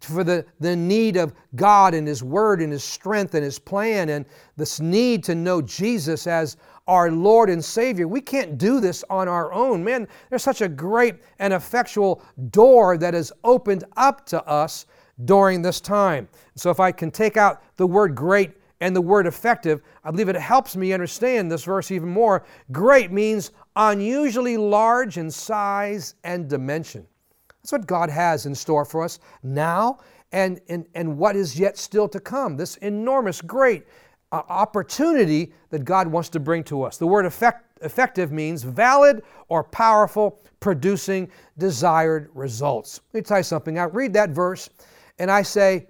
for 0.00 0.22
the, 0.22 0.44
the 0.60 0.76
need 0.76 1.16
of 1.16 1.32
God 1.56 1.94
and 1.94 2.06
His 2.06 2.22
Word 2.22 2.60
and 2.60 2.72
His 2.72 2.84
strength 2.84 3.34
and 3.34 3.42
His 3.42 3.58
plan 3.58 4.10
and 4.10 4.26
this 4.56 4.80
need 4.80 5.24
to 5.24 5.34
know 5.34 5.62
Jesus 5.62 6.26
as 6.26 6.56
our 6.86 7.10
Lord 7.10 7.48
and 7.48 7.64
Savior. 7.64 8.06
We 8.06 8.20
can't 8.20 8.58
do 8.58 8.80
this 8.80 9.04
on 9.08 9.28
our 9.28 9.52
own. 9.52 9.82
Man, 9.82 10.06
there's 10.28 10.42
such 10.42 10.60
a 10.60 10.68
great 10.68 11.16
and 11.38 11.54
effectual 11.54 12.22
door 12.50 12.98
that 12.98 13.14
is 13.14 13.32
opened 13.44 13.84
up 13.96 14.26
to 14.26 14.44
us 14.46 14.86
during 15.24 15.62
this 15.62 15.80
time. 15.80 16.28
So 16.54 16.70
if 16.70 16.80
I 16.80 16.92
can 16.92 17.10
take 17.10 17.36
out 17.36 17.62
the 17.76 17.86
word 17.86 18.14
great 18.14 18.52
and 18.80 18.96
the 18.96 19.00
word 19.00 19.26
effective, 19.26 19.82
I 20.04 20.10
believe 20.10 20.28
it 20.28 20.36
helps 20.36 20.76
me 20.76 20.92
understand 20.92 21.50
this 21.50 21.64
verse 21.64 21.90
even 21.90 22.08
more. 22.08 22.44
Great 22.72 23.12
means 23.12 23.52
unusually 23.76 24.56
large 24.56 25.18
in 25.18 25.30
size 25.30 26.14
and 26.24 26.48
dimension. 26.48 27.06
That's 27.62 27.72
what 27.72 27.86
God 27.86 28.08
has 28.08 28.46
in 28.46 28.54
store 28.54 28.84
for 28.84 29.04
us 29.04 29.18
now 29.42 29.98
and, 30.32 30.60
and, 30.68 30.86
and 30.94 31.18
what 31.18 31.36
is 31.36 31.58
yet 31.58 31.76
still 31.76 32.08
to 32.08 32.20
come. 32.20 32.56
This 32.56 32.76
enormous, 32.76 33.42
great 33.42 33.84
uh, 34.32 34.42
opportunity 34.48 35.52
that 35.70 35.84
God 35.84 36.06
wants 36.06 36.28
to 36.30 36.40
bring 36.40 36.64
to 36.64 36.82
us. 36.82 36.96
The 36.96 37.06
word 37.06 37.26
effect, 37.26 37.78
effective 37.82 38.32
means 38.32 38.62
valid 38.62 39.22
or 39.48 39.64
powerful, 39.64 40.40
producing 40.60 41.28
desired 41.58 42.30
results. 42.32 43.00
Let 43.12 43.20
me 43.20 43.24
tell 43.24 43.38
you 43.38 43.44
something. 43.44 43.78
I 43.78 43.84
read 43.84 44.12
that 44.14 44.30
verse 44.30 44.70
and 45.20 45.30
I 45.30 45.42
say, 45.42 45.86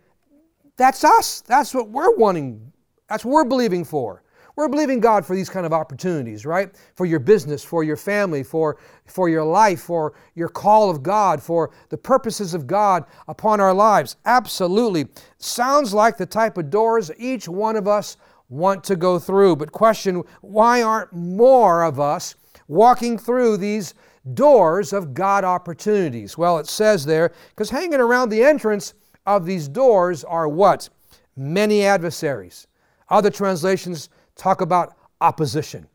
that's 0.76 1.04
us. 1.04 1.40
That's 1.42 1.72
what 1.72 1.88
we're 1.88 2.14
wanting. 2.16 2.72
That's 3.08 3.24
what 3.24 3.32
we're 3.32 3.44
believing 3.44 3.84
for. 3.84 4.24
We're 4.56 4.68
believing 4.68 4.98
God 4.98 5.24
for 5.24 5.36
these 5.36 5.48
kind 5.48 5.64
of 5.64 5.72
opportunities, 5.72 6.44
right? 6.44 6.74
For 6.96 7.06
your 7.06 7.20
business, 7.20 7.62
for 7.62 7.84
your 7.84 7.96
family, 7.96 8.42
for, 8.42 8.78
for 9.06 9.28
your 9.28 9.44
life, 9.44 9.80
for 9.80 10.14
your 10.34 10.48
call 10.48 10.90
of 10.90 11.02
God, 11.02 11.40
for 11.40 11.70
the 11.90 11.96
purposes 11.96 12.52
of 12.52 12.66
God 12.66 13.04
upon 13.28 13.60
our 13.60 13.72
lives. 13.72 14.16
Absolutely. 14.26 15.06
Sounds 15.38 15.94
like 15.94 16.16
the 16.16 16.26
type 16.26 16.58
of 16.58 16.68
doors 16.68 17.10
each 17.16 17.48
one 17.48 17.76
of 17.76 17.86
us 17.86 18.16
want 18.48 18.82
to 18.84 18.96
go 18.96 19.18
through. 19.18 19.56
But 19.56 19.70
question, 19.70 20.24
why 20.40 20.82
aren't 20.82 21.12
more 21.12 21.84
of 21.84 22.00
us 22.00 22.34
walking 22.66 23.16
through 23.16 23.58
these 23.58 23.94
doors 24.34 24.92
of 24.92 25.14
God 25.14 25.44
opportunities? 25.44 26.36
Well, 26.36 26.58
it 26.58 26.66
says 26.66 27.06
there, 27.06 27.32
because 27.50 27.70
hanging 27.70 28.00
around 28.00 28.28
the 28.28 28.42
entrance 28.42 28.94
of 29.36 29.46
these 29.46 29.68
doors 29.68 30.24
are 30.24 30.48
what? 30.48 30.88
Many 31.36 31.84
adversaries. 31.84 32.66
Other 33.08 33.30
translations 33.30 34.08
talk 34.36 34.60
about 34.60 34.96
opposition. 35.20 35.86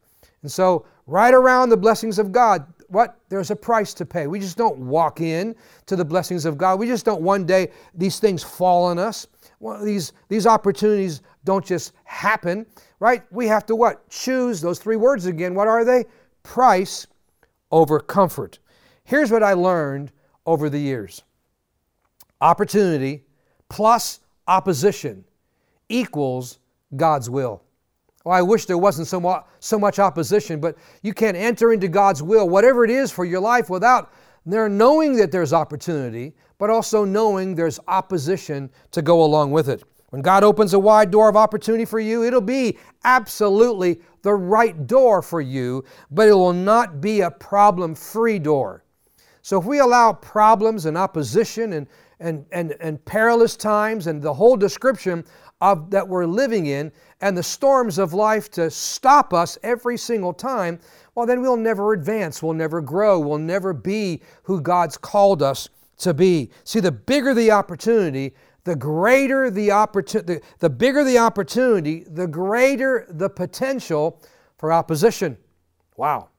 And 0.41 0.51
so, 0.51 0.85
right 1.07 1.33
around 1.33 1.69
the 1.69 1.77
blessings 1.77 2.19
of 2.19 2.31
God, 2.31 2.65
what? 2.89 3.19
There's 3.29 3.51
a 3.51 3.55
price 3.55 3.93
to 3.95 4.05
pay. 4.05 4.27
We 4.27 4.39
just 4.39 4.57
don't 4.57 4.77
walk 4.77 5.21
in 5.21 5.55
to 5.87 5.95
the 5.95 6.05
blessings 6.05 6.45
of 6.45 6.57
God. 6.57 6.79
We 6.79 6.87
just 6.87 7.05
don't 7.05 7.21
one 7.21 7.45
day 7.45 7.71
these 7.93 8.19
things 8.19 8.43
fall 8.43 8.85
on 8.85 8.99
us. 8.99 9.27
Well, 9.59 9.83
these, 9.83 10.13
these 10.29 10.45
opportunities 10.45 11.21
don't 11.43 11.65
just 11.65 11.93
happen, 12.03 12.65
right? 12.99 13.23
We 13.31 13.47
have 13.47 13.65
to 13.67 13.75
what? 13.75 14.07
Choose 14.09 14.61
those 14.61 14.79
three 14.79 14.97
words 14.97 15.25
again. 15.25 15.55
What 15.55 15.67
are 15.67 15.83
they? 15.83 16.05
Price 16.43 17.07
over 17.71 17.99
comfort. 17.99 18.59
Here's 19.03 19.31
what 19.31 19.43
I 19.43 19.53
learned 19.53 20.11
over 20.45 20.69
the 20.69 20.79
years 20.79 21.23
opportunity 22.41 23.24
plus 23.75 24.21
opposition 24.47 25.25
equals 25.89 26.59
God's 26.95 27.29
will. 27.29 27.61
Oh, 28.25 28.31
I 28.31 28.41
wish 28.41 28.65
there 28.65 28.77
wasn't 28.77 29.09
so 29.09 29.19
much, 29.19 29.43
so 29.59 29.77
much 29.77 29.99
opposition, 29.99 30.61
but 30.61 30.77
you 31.03 31.13
can't 31.13 31.35
enter 31.35 31.73
into 31.73 31.89
God's 31.89 32.23
will, 32.23 32.47
whatever 32.47 32.85
it 32.85 32.89
is 32.89 33.11
for 33.11 33.25
your 33.25 33.41
life, 33.41 33.69
without 33.69 34.13
there 34.45 34.69
knowing 34.69 35.17
that 35.17 35.29
there's 35.29 35.51
opportunity, 35.51 36.33
but 36.57 36.69
also 36.69 37.03
knowing 37.03 37.53
there's 37.53 37.77
opposition 37.89 38.69
to 38.91 39.01
go 39.01 39.25
along 39.25 39.51
with 39.51 39.67
it. 39.67 39.83
When 40.11 40.21
God 40.21 40.45
opens 40.45 40.73
a 40.73 40.79
wide 40.79 41.11
door 41.11 41.27
of 41.27 41.35
opportunity 41.35 41.83
for 41.83 41.99
you, 41.99 42.23
it'll 42.23 42.39
be 42.39 42.77
absolutely 43.03 43.99
the 44.21 44.35
right 44.35 44.87
door 44.87 45.21
for 45.21 45.41
you, 45.41 45.83
but 46.11 46.29
it 46.29 46.33
will 46.33 46.53
not 46.53 47.01
be 47.01 47.21
a 47.21 47.29
problem 47.29 47.93
free 47.93 48.39
door. 48.39 48.85
So 49.41 49.59
if 49.59 49.65
we 49.65 49.79
allow 49.79 50.13
problems 50.13 50.85
and 50.85 50.97
opposition 50.97 51.73
and, 51.73 51.87
and, 52.19 52.45
and, 52.51 52.75
and 52.79 53.03
perilous 53.05 53.55
times 53.55 54.07
and 54.07 54.21
the 54.21 54.33
whole 54.33 54.55
description 54.55 55.23
of 55.61 55.89
that 55.89 56.07
we're 56.07 56.25
living 56.25 56.67
in 56.67 56.91
and 57.21 57.37
the 57.37 57.43
storms 57.43 57.97
of 57.97 58.13
life 58.13 58.49
to 58.51 58.69
stop 58.69 59.33
us 59.33 59.57
every 59.63 59.97
single 59.97 60.33
time, 60.33 60.79
well, 61.15 61.25
then 61.25 61.41
we'll 61.41 61.57
never 61.57 61.93
advance, 61.93 62.43
we'll 62.43 62.53
never 62.53 62.81
grow, 62.81 63.19
we'll 63.19 63.37
never 63.37 63.73
be 63.73 64.21
who 64.43 64.59
God's 64.59 64.97
called 64.97 65.41
us 65.41 65.69
to 65.97 66.13
be. 66.13 66.51
See, 66.65 66.81
the 66.81 66.91
bigger 66.91 67.33
the 67.33 67.51
opportunity, 67.51 68.35
the 68.65 68.75
greater 68.75 69.49
the 69.49 69.71
opportunity, 69.71 70.45
the 70.59 70.69
bigger 70.69 71.03
the 71.03 71.17
opportunity, 71.17 72.03
the 72.03 72.27
greater 72.27 73.05
the 73.09 73.29
potential 73.29 74.21
for 74.57 74.73
opposition. 74.73 75.37
Wow. 75.95 76.29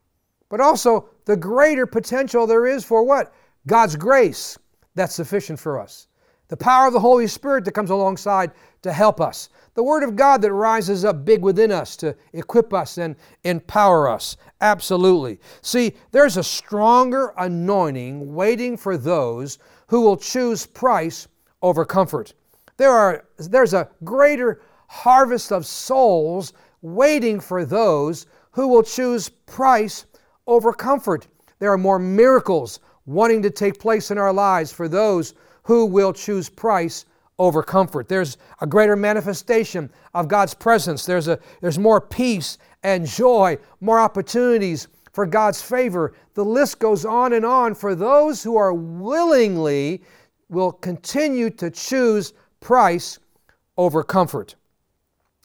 But 0.49 0.61
also, 0.61 1.09
the 1.25 1.37
greater 1.37 1.87
potential 1.87 2.47
there 2.47 2.67
is 2.67 2.85
for 2.85 3.03
what? 3.03 3.35
God's 3.67 3.97
grace 3.97 4.59
that's 4.97 5.15
sufficient 5.15 5.61
for 5.61 5.79
us. 5.79 6.09
The 6.49 6.57
power 6.57 6.87
of 6.87 6.93
the 6.93 7.01
Holy 7.01 7.27
Spirit 7.27 7.65
that 7.65 7.73
comes 7.73 7.91
alongside 7.91 8.53
to 8.83 8.93
help 8.93 9.21
us. 9.21 9.49
The 9.75 9.83
Word 9.83 10.03
of 10.03 10.17
God 10.17 10.43
that 10.43 10.53
rises 10.53 11.05
up 11.05 11.25
big 11.25 11.43
within 11.43 11.73
us 11.73 11.97
to 11.97 12.17
equip 12.33 12.73
us 12.73 12.99
and 12.99 13.17
empower 13.45 14.09
us. 14.09 14.37
Absolutely. 14.61 15.39
See, 15.61 15.95
there's 16.13 16.37
a 16.37 16.45
stronger 16.45 17.35
anointing 17.37 18.35
waiting 18.35 18.77
for 18.77 18.97
those 18.97 19.59
who 19.89 20.01
will 20.01 20.17
choose 20.17 20.67
price 20.67 21.29
over 21.63 21.85
comfort. 21.85 22.33
There 22.77 22.93
are, 22.93 23.25
there's 23.39 23.75
a 23.75 23.89
greater 24.05 24.63
harvest 24.89 25.53
of 25.53 25.67
souls 25.67 26.53
waiting 26.81 27.41
for 27.41 27.65
those 27.65 28.27
who 28.53 28.69
will 28.69 28.83
choose 28.83 29.29
price 29.29 30.07
over 30.47 30.73
comfort. 30.73 31.27
There 31.59 31.73
are 31.73 31.79
more 31.79 31.99
miracles 31.99 32.81
wanting 33.07 33.43
to 33.43 33.51
take 33.51 33.79
place 33.79 34.11
in 34.11 34.19
our 34.19 34.33
lives 34.33 34.73
for 34.73 34.89
those 34.89 35.35
who 35.63 35.87
will 35.87 36.13
choose 36.13 36.49
price 36.49 37.07
over 37.39 37.63
comfort. 37.63 38.09
There's 38.09 38.39
a 38.61 38.67
greater 38.67 38.97
manifestation 38.97 39.91
of 40.15 40.29
God's 40.29 40.55
presence. 40.55 41.05
There's, 41.07 41.29
a, 41.29 41.39
there's 41.61 41.79
more 41.79 42.01
peace 42.01 42.59
and 42.83 43.07
joy, 43.07 43.59
more 43.81 44.01
opportunities 44.01 44.89
for 45.13 45.27
God's 45.27 45.63
favor. 45.63 46.15
The 46.35 46.45
list 46.45 46.79
goes 46.79 47.05
on 47.05 47.33
and 47.33 47.45
on 47.45 47.75
for 47.75 47.95
those 47.95 48.43
who 48.43 48.57
are 48.57 48.75
willingly 48.75 50.03
will 50.49 50.73
continue 50.73 51.51
to 51.51 51.71
choose 51.71 52.33
price 52.61 53.19
over 53.77 54.03
comfort. 54.03 54.55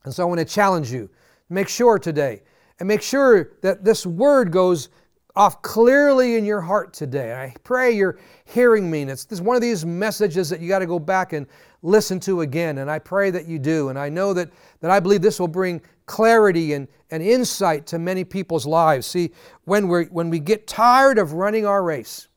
And 0.04 0.14
so 0.14 0.24
I 0.24 0.26
want 0.26 0.40
to 0.40 0.46
challenge 0.46 0.92
you. 0.92 1.10
Make 1.50 1.68
sure 1.68 2.00
today 2.00 2.42
and 2.80 2.88
make 2.88 3.02
sure 3.02 3.52
that 3.62 3.84
this 3.84 4.06
word 4.06 4.52
goes 4.52 4.90
off 5.36 5.62
clearly 5.62 6.36
in 6.36 6.46
your 6.46 6.62
heart 6.62 6.94
today. 6.94 7.34
I 7.34 7.54
pray 7.64 7.92
you're 7.92 8.20
hearing 8.46 8.90
me. 8.90 9.04
And 9.04 9.12
it's 9.12 9.26
this 9.26 9.42
one 9.42 9.56
of 9.56 9.62
these 9.62 9.86
messages 9.86 10.50
that 10.50 10.60
you 10.60 10.68
got 10.68 10.80
to 10.80 10.86
go 10.86 11.00
back 11.00 11.34
and 11.34 11.48
listen 11.82 12.20
to 12.22 12.42
again. 12.42 12.80
And 12.80 12.92
I 12.92 13.00
pray 13.00 13.32
that 13.32 13.46
you 13.48 13.60
do. 13.60 13.90
And 13.90 13.98
I 13.98 14.10
know 14.10 14.34
that, 14.34 14.50
that 14.82 14.92
I 14.92 15.00
believe 15.00 15.22
this 15.22 15.40
will 15.40 15.48
bring 15.48 15.82
clarity 16.06 16.74
and, 16.74 16.88
and 17.12 17.24
insight 17.24 17.88
to 17.88 18.00
many 18.00 18.24
people's 18.24 18.66
lives. 18.66 19.08
See, 19.08 19.32
when, 19.66 19.88
we 19.88 20.06
when 20.06 20.30
we 20.30 20.40
get 20.40 20.68
tired 20.68 21.18
of 21.18 21.34
running 21.34 21.66
our 21.66 21.84
race, 21.84 22.28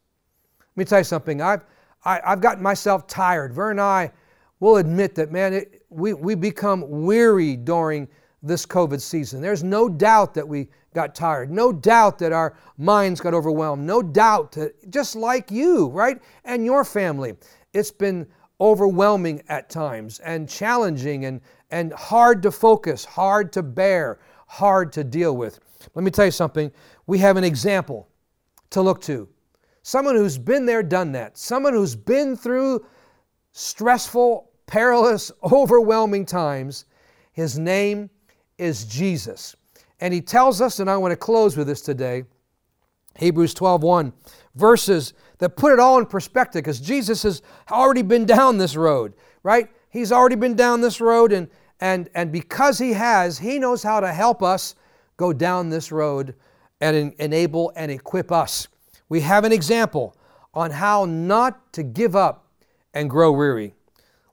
let 0.76 0.80
me 0.80 0.84
tell 0.84 1.00
you 1.00 1.04
something. 1.04 1.40
I've, 1.40 1.64
I, 2.04 2.14
have 2.14 2.22
i 2.24 2.30
have 2.30 2.40
gotten 2.40 2.62
myself 2.62 3.06
tired. 3.06 3.52
Vern 3.52 3.72
and 3.72 3.80
I 3.80 4.12
will 4.60 4.76
admit 4.76 5.14
that, 5.16 5.32
man, 5.32 5.52
it, 5.54 5.82
we, 5.90 6.14
we 6.14 6.34
become 6.34 6.84
weary 6.88 7.56
during 7.56 8.08
this 8.44 8.66
COVID 8.66 9.00
season. 9.00 9.40
There's 9.40 9.64
no 9.64 9.88
doubt 9.88 10.34
that 10.34 10.46
we 10.46 10.68
got 10.94 11.14
tired. 11.14 11.50
No 11.50 11.72
doubt 11.72 12.18
that 12.18 12.32
our 12.32 12.56
minds 12.78 13.20
got 13.20 13.34
overwhelmed. 13.34 13.84
No 13.84 14.02
doubt 14.02 14.52
that, 14.52 14.90
just 14.90 15.16
like 15.16 15.50
you, 15.50 15.88
right? 15.88 16.20
And 16.44 16.64
your 16.64 16.84
family, 16.84 17.34
it's 17.72 17.90
been 17.90 18.26
overwhelming 18.60 19.42
at 19.48 19.68
times 19.68 20.20
and 20.20 20.48
challenging 20.48 21.24
and, 21.24 21.40
and 21.70 21.92
hard 21.92 22.42
to 22.42 22.50
focus, 22.50 23.04
hard 23.04 23.52
to 23.54 23.62
bear, 23.62 24.20
hard 24.46 24.92
to 24.92 25.02
deal 25.02 25.36
with. 25.36 25.58
Let 25.94 26.04
me 26.04 26.10
tell 26.10 26.26
you 26.26 26.30
something. 26.30 26.70
We 27.06 27.18
have 27.18 27.36
an 27.36 27.44
example 27.44 28.08
to 28.70 28.82
look 28.82 29.00
to. 29.02 29.28
Someone 29.82 30.16
who's 30.16 30.38
been 30.38 30.64
there, 30.64 30.82
done 30.82 31.12
that. 31.12 31.36
Someone 31.36 31.74
who's 31.74 31.96
been 31.96 32.36
through 32.36 32.86
stressful, 33.52 34.50
perilous, 34.66 35.30
overwhelming 35.52 36.24
times. 36.24 36.86
His 37.32 37.58
name 37.58 38.08
is 38.58 38.84
Jesus. 38.84 39.56
And 40.00 40.12
he 40.12 40.20
tells 40.20 40.60
us, 40.60 40.80
and 40.80 40.90
I 40.90 40.96
want 40.96 41.12
to 41.12 41.16
close 41.16 41.56
with 41.56 41.66
this 41.66 41.80
today, 41.80 42.24
Hebrews 43.18 43.54
12:1, 43.54 44.12
verses 44.54 45.14
that 45.38 45.56
put 45.56 45.72
it 45.72 45.78
all 45.78 45.98
in 45.98 46.06
perspective 46.06 46.62
because 46.62 46.80
Jesus 46.80 47.22
has 47.22 47.42
already 47.70 48.02
been 48.02 48.26
down 48.26 48.58
this 48.58 48.76
road, 48.76 49.14
right? 49.42 49.68
He's 49.90 50.12
already 50.12 50.36
been 50.36 50.56
down 50.56 50.80
this 50.80 51.00
road, 51.00 51.32
and, 51.32 51.48
and, 51.80 52.08
and 52.14 52.32
because 52.32 52.78
he 52.78 52.92
has, 52.92 53.38
he 53.38 53.58
knows 53.58 53.82
how 53.82 54.00
to 54.00 54.12
help 54.12 54.42
us 54.42 54.74
go 55.16 55.32
down 55.32 55.70
this 55.70 55.92
road 55.92 56.34
and 56.80 56.96
en- 56.96 57.14
enable 57.18 57.72
and 57.76 57.90
equip 57.90 58.32
us. 58.32 58.68
We 59.08 59.20
have 59.20 59.44
an 59.44 59.52
example 59.52 60.16
on 60.52 60.70
how 60.70 61.04
not 61.04 61.72
to 61.74 61.82
give 61.82 62.16
up 62.16 62.46
and 62.94 63.08
grow 63.08 63.32
weary. 63.32 63.74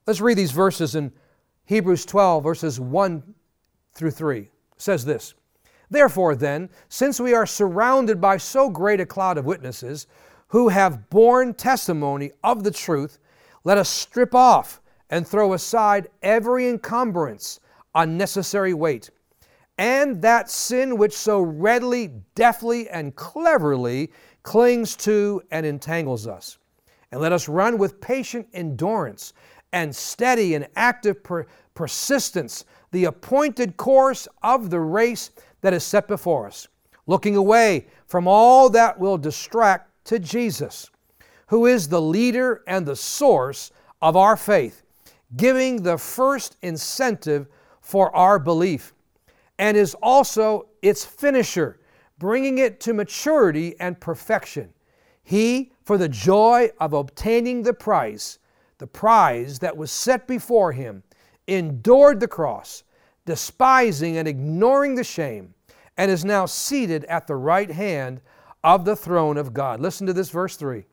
Let's 0.06 0.20
read 0.20 0.38
these 0.38 0.50
verses 0.50 0.94
in 0.94 1.12
Hebrews 1.66 2.04
12, 2.06 2.42
verses 2.42 2.80
1 2.80 3.22
through 3.92 4.10
3. 4.10 4.50
Says 4.76 5.04
this 5.04 5.34
Therefore, 5.90 6.34
then, 6.34 6.70
since 6.88 7.20
we 7.20 7.34
are 7.34 7.46
surrounded 7.46 8.20
by 8.20 8.38
so 8.38 8.70
great 8.70 9.00
a 9.00 9.06
cloud 9.06 9.38
of 9.38 9.44
witnesses 9.44 10.06
who 10.48 10.68
have 10.68 11.10
borne 11.10 11.54
testimony 11.54 12.30
of 12.42 12.64
the 12.64 12.70
truth, 12.70 13.18
let 13.64 13.78
us 13.78 13.88
strip 13.88 14.34
off 14.34 14.80
and 15.10 15.26
throw 15.26 15.52
aside 15.52 16.08
every 16.22 16.68
encumbrance, 16.68 17.60
unnecessary 17.94 18.74
weight, 18.74 19.10
and 19.78 20.22
that 20.22 20.50
sin 20.50 20.96
which 20.96 21.12
so 21.12 21.40
readily, 21.40 22.10
deftly, 22.34 22.88
and 22.88 23.14
cleverly 23.14 24.10
clings 24.42 24.96
to 24.96 25.42
and 25.50 25.66
entangles 25.66 26.26
us. 26.26 26.58
And 27.10 27.20
let 27.20 27.32
us 27.32 27.48
run 27.48 27.76
with 27.76 28.00
patient 28.00 28.48
endurance 28.54 29.34
and 29.72 29.94
steady 29.94 30.54
and 30.54 30.66
active 30.76 31.22
per- 31.22 31.46
persistence 31.74 32.64
the 32.92 33.06
appointed 33.06 33.76
course 33.76 34.28
of 34.42 34.70
the 34.70 34.80
race 34.80 35.30
that 35.62 35.74
is 35.74 35.82
set 35.82 36.06
before 36.06 36.46
us, 36.46 36.68
looking 37.06 37.36
away 37.36 37.86
from 38.06 38.28
all 38.28 38.70
that 38.70 38.98
will 38.98 39.18
distract 39.18 39.90
to 40.04 40.18
Jesus, 40.18 40.90
who 41.48 41.66
is 41.66 41.88
the 41.88 42.00
leader 42.00 42.62
and 42.66 42.86
the 42.86 42.96
source 42.96 43.72
of 44.00 44.16
our 44.16 44.36
faith, 44.36 44.82
giving 45.36 45.82
the 45.82 45.98
first 45.98 46.56
incentive 46.62 47.48
for 47.80 48.14
our 48.14 48.38
belief, 48.38 48.94
and 49.58 49.76
is 49.76 49.94
also 50.02 50.68
its 50.82 51.04
finisher, 51.04 51.78
bringing 52.18 52.58
it 52.58 52.80
to 52.80 52.92
maturity 52.92 53.74
and 53.80 54.00
perfection. 54.00 54.72
He, 55.22 55.72
for 55.84 55.96
the 55.96 56.08
joy 56.08 56.70
of 56.80 56.92
obtaining 56.92 57.62
the 57.62 57.74
prize, 57.74 58.38
the 58.78 58.86
prize 58.86 59.60
that 59.60 59.76
was 59.76 59.90
set 59.90 60.26
before 60.26 60.72
him, 60.72 61.02
endured 61.46 62.20
the 62.20 62.28
cross, 62.28 62.84
despising 63.24 64.16
and 64.16 64.26
ignoring 64.28 64.94
the 64.94 65.04
shame, 65.04 65.54
and 65.96 66.10
is 66.10 66.24
now 66.24 66.46
seated 66.46 67.04
at 67.04 67.26
the 67.26 67.36
right 67.36 67.70
hand 67.70 68.20
of 68.64 68.84
the 68.84 68.96
throne 68.96 69.36
of 69.36 69.52
God. 69.52 69.80
Listen 69.80 70.06
to 70.06 70.12
this, 70.12 70.30
verse 70.30 70.56
3. 70.56 70.84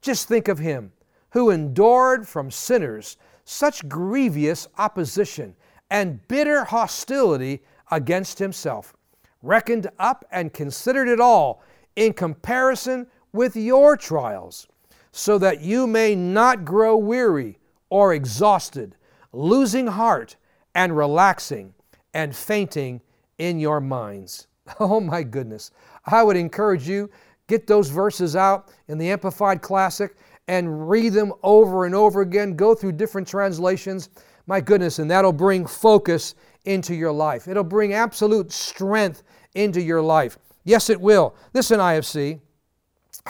Just 0.00 0.28
think 0.28 0.48
of 0.48 0.58
him 0.58 0.92
who 1.30 1.50
endured 1.50 2.26
from 2.26 2.50
sinners 2.50 3.16
such 3.44 3.88
grievous 3.88 4.68
opposition 4.78 5.54
and 5.90 6.26
bitter 6.28 6.64
hostility 6.64 7.62
against 7.90 8.38
himself, 8.38 8.94
reckoned 9.42 9.88
up 9.98 10.24
and 10.30 10.52
considered 10.52 11.08
it 11.08 11.20
all 11.20 11.62
in 11.96 12.12
comparison 12.12 13.06
with 13.32 13.56
your 13.56 13.96
trials, 13.96 14.66
so 15.12 15.38
that 15.38 15.60
you 15.60 15.86
may 15.86 16.14
not 16.14 16.64
grow 16.64 16.96
weary 16.96 17.58
or 17.90 18.12
exhausted 18.14 18.94
losing 19.32 19.86
heart 19.86 20.36
and 20.74 20.96
relaxing 20.96 21.74
and 22.14 22.34
fainting 22.34 23.00
in 23.38 23.58
your 23.58 23.80
minds. 23.80 24.46
Oh 24.80 25.00
my 25.00 25.22
goodness. 25.22 25.70
I 26.04 26.22
would 26.22 26.36
encourage 26.36 26.86
you 26.86 27.08
get 27.46 27.66
those 27.66 27.88
verses 27.88 28.36
out 28.36 28.70
in 28.88 28.98
the 28.98 29.10
Amplified 29.10 29.62
Classic 29.62 30.14
and 30.46 30.90
read 30.90 31.14
them 31.14 31.32
over 31.42 31.86
and 31.86 31.94
over 31.94 32.20
again. 32.20 32.54
Go 32.54 32.74
through 32.74 32.92
different 32.92 33.26
translations. 33.26 34.10
My 34.46 34.60
goodness, 34.60 34.98
and 34.98 35.10
that'll 35.10 35.32
bring 35.32 35.66
focus 35.66 36.34
into 36.66 36.94
your 36.94 37.12
life. 37.12 37.48
It'll 37.48 37.64
bring 37.64 37.94
absolute 37.94 38.52
strength 38.52 39.22
into 39.54 39.80
your 39.80 40.02
life. 40.02 40.38
Yes, 40.64 40.90
it 40.90 41.00
will. 41.00 41.34
Listen, 41.54 41.80
IFC, 41.80 42.40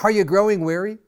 are 0.03 0.11
you 0.11 0.25
growing 0.25 0.65
weary? 0.65 0.99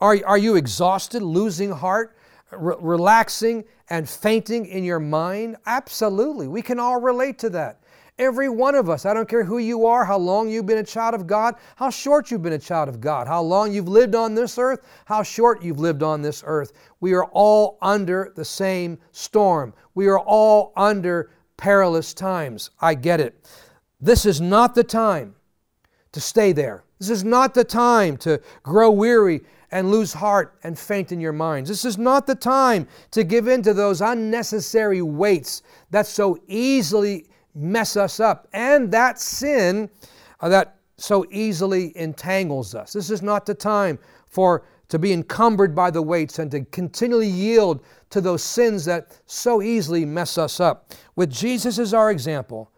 Are, 0.00 0.18
are 0.26 0.38
you 0.38 0.56
exhausted, 0.56 1.22
losing 1.22 1.70
heart, 1.70 2.16
re- 2.52 2.76
relaxing 2.80 3.64
and 3.88 4.08
fainting 4.08 4.66
in 4.66 4.84
your 4.84 5.00
mind? 5.00 5.56
Absolutely. 5.66 6.48
We 6.48 6.62
can 6.62 6.78
all 6.78 7.00
relate 7.00 7.38
to 7.40 7.50
that. 7.50 7.82
Every 8.18 8.50
one 8.50 8.74
of 8.74 8.90
us. 8.90 9.06
I 9.06 9.14
don't 9.14 9.28
care 9.28 9.44
who 9.44 9.56
you 9.58 9.86
are, 9.86 10.04
how 10.04 10.18
long 10.18 10.50
you've 10.50 10.66
been 10.66 10.78
a 10.78 10.84
child 10.84 11.14
of 11.14 11.26
God, 11.26 11.54
how 11.76 11.88
short 11.88 12.30
you've 12.30 12.42
been 12.42 12.52
a 12.52 12.58
child 12.58 12.88
of 12.88 13.00
God, 13.00 13.26
how 13.26 13.40
long 13.40 13.72
you've 13.72 13.88
lived 13.88 14.14
on 14.14 14.34
this 14.34 14.58
earth, 14.58 14.80
how 15.06 15.22
short 15.22 15.62
you've 15.62 15.80
lived 15.80 16.02
on 16.02 16.20
this 16.20 16.42
earth. 16.46 16.72
We 17.00 17.14
are 17.14 17.24
all 17.32 17.78
under 17.80 18.32
the 18.36 18.44
same 18.44 18.98
storm. 19.12 19.72
We 19.94 20.08
are 20.08 20.20
all 20.20 20.74
under 20.76 21.30
perilous 21.56 22.12
times. 22.12 22.70
I 22.80 22.94
get 22.94 23.20
it. 23.20 23.48
This 24.02 24.26
is 24.26 24.40
not 24.40 24.74
the 24.74 24.84
time 24.84 25.34
to 26.12 26.20
stay 26.20 26.52
there. 26.52 26.84
This 27.00 27.10
is 27.10 27.24
not 27.24 27.54
the 27.54 27.64
time 27.64 28.16
to 28.18 28.40
grow 28.62 28.90
weary 28.90 29.40
and 29.72 29.90
lose 29.90 30.12
heart 30.12 30.58
and 30.62 30.78
faint 30.78 31.12
in 31.12 31.20
your 31.20 31.32
minds. 31.32 31.68
This 31.68 31.86
is 31.86 31.96
not 31.96 32.26
the 32.26 32.34
time 32.34 32.86
to 33.12 33.24
give 33.24 33.48
in 33.48 33.62
to 33.62 33.72
those 33.72 34.02
unnecessary 34.02 35.00
weights 35.00 35.62
that 35.90 36.06
so 36.06 36.38
easily 36.46 37.26
mess 37.54 37.96
us 37.96 38.20
up 38.20 38.46
and 38.52 38.92
that 38.92 39.18
sin 39.18 39.88
uh, 40.40 40.48
that 40.50 40.76
so 40.98 41.24
easily 41.30 41.96
entangles 41.96 42.74
us. 42.74 42.92
This 42.92 43.10
is 43.10 43.22
not 43.22 43.46
the 43.46 43.54
time 43.54 43.98
for 44.26 44.64
to 44.88 44.98
be 44.98 45.12
encumbered 45.12 45.74
by 45.74 45.90
the 45.90 46.02
weights 46.02 46.38
and 46.38 46.50
to 46.50 46.64
continually 46.66 47.28
yield 47.28 47.82
to 48.10 48.20
those 48.20 48.42
sins 48.42 48.84
that 48.84 49.18
so 49.24 49.62
easily 49.62 50.04
mess 50.04 50.36
us 50.36 50.60
up. 50.60 50.92
With 51.16 51.30
Jesus 51.30 51.78
as 51.78 51.94
our 51.94 52.10
example, 52.10 52.70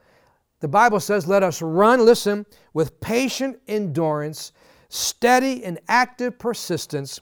the 0.63 0.69
Bible 0.69 1.01
says, 1.01 1.27
Let 1.27 1.43
us 1.43 1.61
run, 1.61 2.05
listen, 2.05 2.47
with 2.73 3.01
patient 3.01 3.59
endurance, 3.67 4.53
steady 4.89 5.65
and 5.65 5.81
active 5.89 6.39
persistence, 6.39 7.19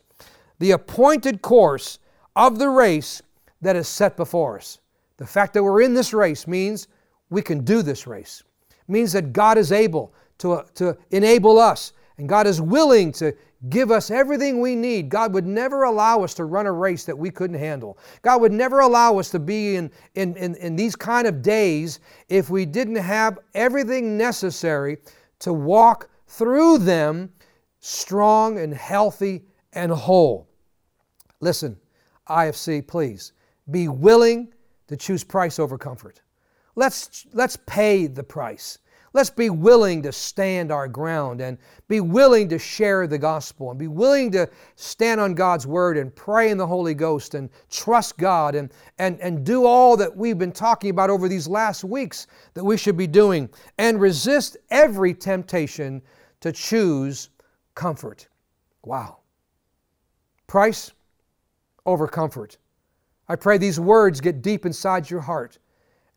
the 0.58 0.72
appointed 0.72 1.40
course 1.40 2.00
of 2.36 2.58
the 2.58 2.68
race 2.68 3.22
that 3.62 3.76
is 3.76 3.88
set 3.88 4.14
before 4.14 4.58
us. 4.58 4.78
The 5.16 5.26
fact 5.26 5.54
that 5.54 5.64
we're 5.64 5.80
in 5.80 5.94
this 5.94 6.12
race 6.12 6.46
means 6.46 6.88
we 7.30 7.40
can 7.40 7.64
do 7.64 7.80
this 7.80 8.06
race, 8.06 8.42
it 8.70 8.92
means 8.92 9.10
that 9.12 9.32
God 9.32 9.56
is 9.56 9.72
able 9.72 10.12
to, 10.36 10.66
to 10.74 10.98
enable 11.10 11.58
us, 11.58 11.94
and 12.18 12.28
God 12.28 12.46
is 12.46 12.60
willing 12.60 13.10
to 13.12 13.32
give 13.68 13.90
us 13.90 14.10
everything 14.10 14.60
we 14.60 14.74
need. 14.74 15.08
God 15.08 15.34
would 15.34 15.46
never 15.46 15.82
allow 15.82 16.22
us 16.22 16.32
to 16.34 16.44
run 16.44 16.66
a 16.66 16.72
race 16.72 17.04
that 17.04 17.16
we 17.16 17.30
couldn't 17.30 17.58
handle. 17.58 17.98
God 18.22 18.40
would 18.40 18.52
never 18.52 18.80
allow 18.80 19.18
us 19.18 19.30
to 19.30 19.38
be 19.38 19.76
in, 19.76 19.90
in, 20.14 20.34
in, 20.36 20.54
in 20.56 20.76
these 20.76 20.96
kind 20.96 21.26
of 21.26 21.42
days 21.42 22.00
if 22.28 22.48
we 22.48 22.64
didn't 22.64 22.96
have 22.96 23.38
everything 23.54 24.16
necessary 24.16 24.98
to 25.40 25.52
walk 25.52 26.08
through 26.26 26.78
them 26.78 27.30
strong 27.80 28.58
and 28.58 28.72
healthy 28.72 29.42
and 29.74 29.92
whole. 29.92 30.48
Listen, 31.40 31.76
IFC, 32.28 32.86
please 32.86 33.32
be 33.70 33.88
willing 33.88 34.52
to 34.86 34.96
choose 34.96 35.22
price 35.22 35.58
over 35.58 35.76
comfort. 35.76 36.20
Let's, 36.76 37.26
let's 37.32 37.56
pay 37.66 38.06
the 38.06 38.22
price. 38.22 38.78
Let's 39.12 39.30
be 39.30 39.50
willing 39.50 40.02
to 40.02 40.12
stand 40.12 40.70
our 40.70 40.86
ground 40.86 41.40
and 41.40 41.58
be 41.88 42.00
willing 42.00 42.48
to 42.50 42.58
share 42.60 43.08
the 43.08 43.18
gospel 43.18 43.70
and 43.70 43.78
be 43.78 43.88
willing 43.88 44.30
to 44.32 44.48
stand 44.76 45.20
on 45.20 45.34
God's 45.34 45.66
word 45.66 45.96
and 45.96 46.14
pray 46.14 46.50
in 46.50 46.58
the 46.58 46.66
Holy 46.66 46.94
Ghost 46.94 47.34
and 47.34 47.50
trust 47.68 48.18
God 48.18 48.54
and, 48.54 48.72
and, 48.98 49.18
and 49.20 49.44
do 49.44 49.66
all 49.66 49.96
that 49.96 50.16
we've 50.16 50.38
been 50.38 50.52
talking 50.52 50.90
about 50.90 51.10
over 51.10 51.28
these 51.28 51.48
last 51.48 51.82
weeks 51.82 52.28
that 52.54 52.62
we 52.62 52.76
should 52.76 52.96
be 52.96 53.08
doing 53.08 53.48
and 53.78 54.00
resist 54.00 54.56
every 54.70 55.12
temptation 55.12 56.00
to 56.40 56.52
choose 56.52 57.30
comfort. 57.74 58.28
Wow. 58.84 59.18
Price 60.46 60.92
over 61.84 62.06
comfort. 62.06 62.58
I 63.28 63.34
pray 63.34 63.58
these 63.58 63.80
words 63.80 64.20
get 64.20 64.40
deep 64.40 64.66
inside 64.66 65.10
your 65.10 65.20
heart. 65.20 65.58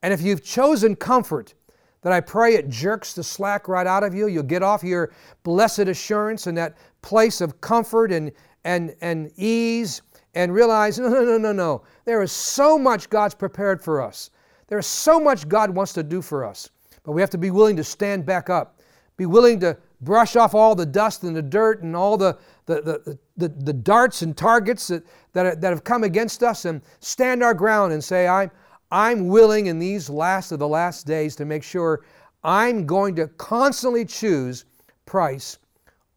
And 0.03 0.13
if 0.13 0.21
you've 0.21 0.43
chosen 0.43 0.95
comfort, 0.95 1.56
that 2.04 2.13
I 2.13 2.20
pray 2.20 2.56
it 2.56 2.70
jerks 2.70 3.13
the 3.13 3.24
slack 3.24 3.68
right 3.68 3.88
out 3.88 4.04
of 4.04 4.13
you. 4.13 4.28
You'll 4.28 4.44
get 4.44 4.62
off 4.62 4.84
your 4.84 5.12
blessed 5.44 5.80
assurance 5.80 6.48
and 6.48 6.58
that 6.58 6.78
place 7.02 7.42
of 7.42 7.60
comfort 7.62 8.12
and, 8.12 8.32
and, 8.63 8.94
and 9.02 9.32
ease 9.38 10.02
and 10.36 10.54
realize 10.54 11.00
no, 11.00 11.10
no, 11.10 11.24
no, 11.24 11.38
no, 11.38 11.52
no. 11.52 11.84
There 12.06 12.22
is 12.22 12.32
so 12.32 12.78
much 12.78 13.10
God's 13.10 13.36
prepared 13.36 13.82
for 13.82 14.02
us. 14.02 14.30
There 14.68 14.80
is 14.80 14.88
so 14.88 15.20
much 15.20 15.48
God 15.48 15.70
wants 15.70 15.94
to 15.94 16.04
do 16.04 16.22
for 16.22 16.46
us. 16.46 16.70
But 17.04 17.13
we 17.13 17.22
have 17.22 17.30
to 17.32 17.38
be 17.38 17.52
willing 17.52 17.76
to 17.78 17.84
stand 17.84 18.26
back 18.26 18.50
up, 18.50 18.80
be 19.18 19.26
willing 19.26 19.60
to 19.62 19.78
brush 20.02 20.36
off 20.36 20.54
all 20.54 20.76
the 20.76 20.86
dust 20.86 21.24
and 21.24 21.36
the 21.36 21.42
dirt 21.42 21.84
and 21.84 21.96
all 21.96 22.18
the, 22.18 22.38
the, 22.66 22.82
the, 22.82 23.20
the, 23.38 23.50
the 23.50 23.74
darts 23.74 24.22
and 24.22 24.36
targets 24.36 24.88
that, 24.88 25.04
that, 25.34 25.62
that 25.62 25.70
have 25.70 25.84
come 25.84 26.04
against 26.04 26.44
us 26.44 26.66
and 26.66 26.82
stand 27.00 27.44
our 27.44 27.54
ground 27.54 27.94
and 27.94 28.04
say, 28.04 28.28
I'm, 28.28 28.52
I'm 28.93 29.27
willing 29.27 29.65
in 29.65 29.79
these 29.79 30.08
last 30.08 30.51
of 30.51 30.60
the 30.60 30.67
last 30.67 31.08
days 31.08 31.36
to 31.38 31.45
make 31.45 31.63
sure 31.63 32.06
I'm 32.43 32.86
going 32.86 33.15
to 33.15 33.27
constantly 33.27 34.06
choose 34.06 34.65
price 35.08 35.58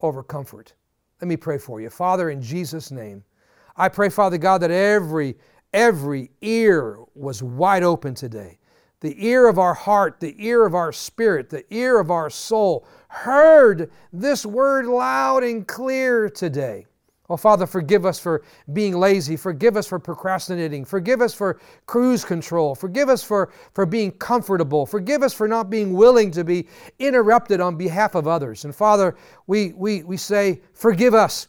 over 0.02 0.22
comfort. 0.22 0.74
Let 1.22 1.28
me 1.28 1.38
pray 1.38 1.56
for 1.56 1.80
you. 1.80 1.88
Father, 1.88 2.28
in 2.28 2.42
Jesus' 2.42 2.90
name, 2.90 3.24
I 3.78 3.88
pray, 3.88 4.10
Father 4.10 4.36
God, 4.36 4.58
that 4.58 4.70
every 4.70 5.36
every 5.72 6.30
ear 6.42 6.98
was 7.14 7.42
wide 7.42 7.82
open 7.82 8.14
today. 8.14 8.58
The 9.00 9.26
ear 9.26 9.48
of 9.48 9.58
our 9.58 9.74
heart, 9.74 10.20
the 10.20 10.34
ear 10.38 10.66
of 10.66 10.74
our 10.74 10.92
spirit, 10.92 11.48
the 11.48 11.64
ear 11.74 11.98
of 11.98 12.10
our 12.10 12.28
soul 12.28 12.86
heard 13.08 13.90
this 14.12 14.44
word 14.44 14.84
loud 14.84 15.44
and 15.44 15.66
clear 15.66 16.28
today. 16.28 16.84
Oh, 17.28 17.36
Father, 17.36 17.66
forgive 17.66 18.06
us 18.06 18.18
for 18.18 18.42
being 18.72 18.96
lazy. 18.96 19.36
Forgive 19.36 19.76
us 19.76 19.86
for 19.86 19.98
procrastinating. 19.98 20.84
Forgive 20.84 21.20
us 21.20 21.34
for 21.34 21.60
cruise 21.86 22.24
control. 22.24 22.74
Forgive 22.74 23.08
us 23.08 23.22
for, 23.22 23.52
for 23.72 23.84
being 23.84 24.12
comfortable. 24.12 24.86
Forgive 24.86 25.22
us 25.22 25.34
for 25.34 25.48
not 25.48 25.68
being 25.68 25.92
willing 25.92 26.30
to 26.30 26.44
be 26.44 26.68
interrupted 26.98 27.60
on 27.60 27.76
behalf 27.76 28.14
of 28.14 28.28
others. 28.28 28.64
And 28.64 28.74
Father, 28.74 29.16
we, 29.48 29.72
we, 29.72 30.04
we 30.04 30.16
say, 30.16 30.60
forgive 30.72 31.14
us. 31.14 31.48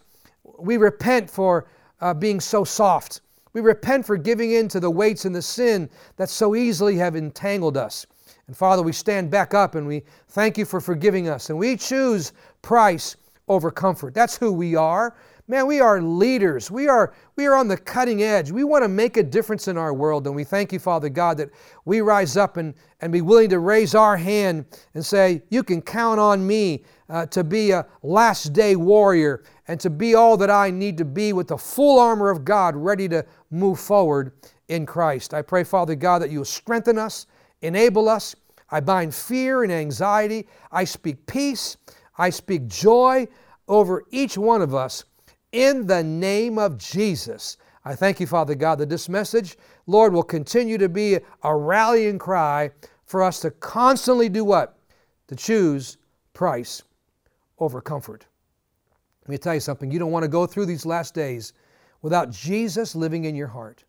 We 0.58 0.78
repent 0.78 1.30
for 1.30 1.68
uh, 2.02 2.14
being 2.14 2.40
so 2.40 2.64
soft. 2.64 3.22
We 3.54 3.62
repent 3.62 4.06
for 4.06 4.18
giving 4.18 4.52
in 4.52 4.68
to 4.70 4.80
the 4.80 4.90
weights 4.90 5.26
and 5.26 5.36
the 5.36 5.42
sin 5.42 5.90
that 6.18 6.30
so 6.30 6.56
easily 6.56 6.96
have 6.98 7.16
entangled 7.16 7.78
us. 7.78 8.06
And 8.48 8.56
Father, 8.56 8.82
we 8.82 8.94
stand 8.94 9.30
back 9.30 9.54
up 9.54 9.76
and 9.76 9.86
we 9.86 10.04
thank 10.30 10.58
you 10.58 10.66
for 10.66 10.80
forgiving 10.80 11.28
us. 11.28 11.50
And 11.50 11.60
we 11.60 11.76
choose 11.76 12.34
price 12.62 13.16
over 13.48 13.72
comfort. 13.72 14.14
That's 14.14 14.38
who 14.38 14.52
we 14.52 14.76
are. 14.76 15.16
Man, 15.50 15.66
we 15.66 15.80
are 15.80 16.02
leaders. 16.02 16.70
We 16.70 16.90
are, 16.90 17.14
we 17.38 17.46
are 17.46 17.56
on 17.56 17.70
the 17.70 17.78
cutting 17.78 18.22
edge. 18.22 18.52
We 18.52 18.66
want 18.66 18.84
to 18.84 18.90
make 18.90 19.16
a 19.16 19.24
difference 19.24 19.70
in 19.70 19.78
our 19.78 19.94
world. 19.94 20.28
And 20.28 20.36
we 20.36 20.44
thank 20.44 20.74
you, 20.74 20.80
Father 20.80 21.08
God, 21.08 21.38
that 21.38 21.52
we 21.86 22.02
rise 22.02 22.36
up 22.36 22.58
and, 22.58 22.74
and 23.00 23.14
be 23.14 23.22
willing 23.22 23.50
to 23.52 23.60
raise 23.60 23.96
our 23.96 24.18
hand 24.18 24.66
and 24.94 25.06
say, 25.06 25.42
You 25.50 25.64
can 25.64 25.82
count 25.82 26.20
on 26.20 26.46
me 26.46 26.84
uh, 27.08 27.28
to 27.28 27.46
be 27.46 27.72
a 27.72 27.86
last 28.04 28.52
day 28.52 28.76
warrior 28.76 29.44
and 29.70 29.80
to 29.80 29.90
be 29.90 30.16
all 30.16 30.36
that 30.36 30.50
I 30.50 30.70
need 30.70 30.98
to 30.98 31.06
be 31.06 31.32
with 31.32 31.48
the 31.48 31.58
full 31.58 31.98
armor 31.98 32.30
of 32.30 32.44
God 32.44 32.76
ready 32.76 33.08
to 33.08 33.26
move 33.50 33.80
forward 33.80 34.34
in 34.68 34.86
Christ. 34.86 35.34
I 35.34 35.44
pray, 35.44 35.64
Father 35.64 35.96
God, 35.96 36.22
that 36.24 36.30
you 36.30 36.40
will 36.40 36.46
strengthen 36.46 36.98
us, 36.98 37.26
enable 37.62 38.10
us. 38.10 38.36
I 38.70 38.82
bind 38.82 39.16
fear 39.16 39.64
and 39.64 39.72
anxiety. 39.72 40.46
I 40.74 40.84
speak 40.84 41.26
peace. 41.26 41.78
I 42.18 42.32
speak 42.32 42.68
joy 42.68 43.30
over 43.70 44.04
each 44.12 44.38
one 44.38 44.62
of 44.62 44.76
us 44.76 45.06
in 45.52 45.88
the 45.88 46.04
name 46.04 46.58
of 46.58 46.78
Jesus. 46.78 47.58
I 47.86 47.96
thank 47.96 48.20
you, 48.20 48.28
Father 48.28 48.56
God, 48.56 48.80
that 48.80 48.90
this 48.90 49.08
message, 49.08 49.58
Lord, 49.86 50.12
will 50.14 50.24
continue 50.24 50.78
to 50.78 50.90
be 50.90 51.20
a 51.44 51.56
rallying 51.56 52.18
cry 52.18 52.72
for 53.06 53.24
us 53.24 53.40
to 53.42 53.52
constantly 53.52 54.28
do 54.28 54.44
what? 54.44 54.78
To 55.28 55.36
choose 55.36 55.98
price 56.34 56.84
over 57.60 57.82
comfort. 57.82 58.26
Let 59.24 59.30
me 59.30 59.38
tell 59.38 59.54
you 59.54 59.60
something. 59.60 59.90
You 59.90 60.00
don't 60.00 60.12
want 60.12 60.24
to 60.24 60.30
go 60.30 60.46
through 60.46 60.66
these 60.66 60.86
last 60.86 61.14
days 61.14 61.54
without 62.02 62.30
Jesus 62.30 62.96
living 62.96 63.26
in 63.26 63.36
your 63.36 63.48
heart. 63.48 63.84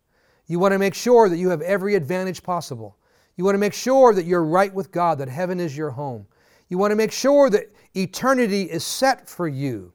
You 0.47 0.59
want 0.59 0.73
to 0.73 0.79
make 0.79 0.95
sure 0.95 1.29
that 1.29 1.37
you 1.37 1.49
have 1.51 1.61
every 1.63 1.95
advantage 1.95 2.43
possible. 2.43 2.97
You 3.37 3.45
want 3.45 3.55
to 3.55 3.61
make 3.61 3.75
sure 3.75 4.15
that 4.15 4.25
you're 4.25 4.45
right 4.45 4.73
with 4.73 4.91
God, 4.91 5.19
that 5.19 5.29
heaven 5.29 5.61
is 5.61 5.77
your 5.77 5.91
home. 5.91 6.27
You 6.69 6.79
want 6.79 6.91
to 6.91 6.97
make 6.97 7.13
sure 7.13 7.51
that 7.51 7.73
eternity 7.95 8.63
is 8.63 8.85
set 8.85 9.29
for 9.29 9.47
you. 9.47 9.93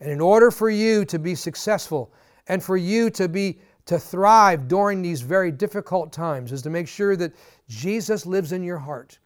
And 0.00 0.10
in 0.10 0.20
order 0.20 0.50
for 0.50 0.70
you 0.70 1.04
to 1.06 1.18
be 1.18 1.34
successful 1.34 2.12
and 2.48 2.62
for 2.62 2.76
you 2.76 3.10
to 3.10 3.28
be 3.28 3.60
to 3.86 3.98
thrive 3.98 4.68
during 4.68 5.02
these 5.02 5.20
very 5.20 5.50
difficult 5.50 6.12
times 6.12 6.52
is 6.52 6.62
to 6.62 6.70
make 6.70 6.86
sure 6.86 7.16
that 7.16 7.34
Jesus 7.68 8.24
lives 8.24 8.52
in 8.52 8.62
your 8.62 8.78
heart 8.78 9.18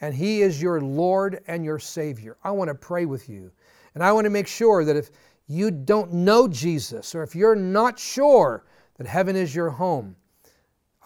and 0.00 0.14
he 0.14 0.42
is 0.42 0.60
your 0.60 0.80
Lord 0.80 1.40
and 1.46 1.64
your 1.64 1.78
Savior. 1.78 2.36
I 2.44 2.50
want 2.50 2.68
to 2.68 2.74
pray 2.74 3.06
with 3.06 3.28
you. 3.28 3.50
And 3.94 4.02
I 4.02 4.12
want 4.12 4.24
to 4.24 4.30
make 4.30 4.46
sure 4.46 4.84
that 4.84 4.96
if 4.96 5.10
you 5.46 5.70
don't 5.70 6.12
know 6.12 6.48
Jesus 6.48 7.14
or 7.14 7.22
if 7.22 7.34
you're 7.34 7.54
not 7.54 7.98
sure 7.98 8.64
that 8.96 9.06
heaven 9.06 9.36
is 9.36 9.54
your 9.54 9.70
home, 9.70 10.16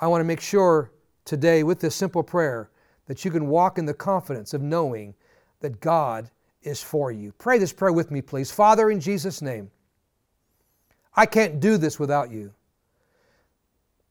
I 0.00 0.06
want 0.06 0.20
to 0.20 0.24
make 0.24 0.40
sure 0.40 0.92
today 1.24 1.62
with 1.62 1.80
this 1.80 1.94
simple 1.94 2.22
prayer 2.22 2.70
that 3.06 3.24
you 3.24 3.30
can 3.30 3.48
walk 3.48 3.78
in 3.78 3.86
the 3.86 3.94
confidence 3.94 4.54
of 4.54 4.62
knowing 4.62 5.14
that 5.60 5.80
God 5.80 6.30
is 6.68 6.82
for 6.82 7.10
you. 7.10 7.32
Pray 7.38 7.58
this 7.58 7.72
prayer 7.72 7.92
with 7.92 8.10
me, 8.10 8.22
please. 8.22 8.50
Father, 8.50 8.90
in 8.90 9.00
Jesus' 9.00 9.42
name, 9.42 9.70
I 11.16 11.26
can't 11.26 11.58
do 11.58 11.76
this 11.78 11.98
without 11.98 12.30
you. 12.30 12.52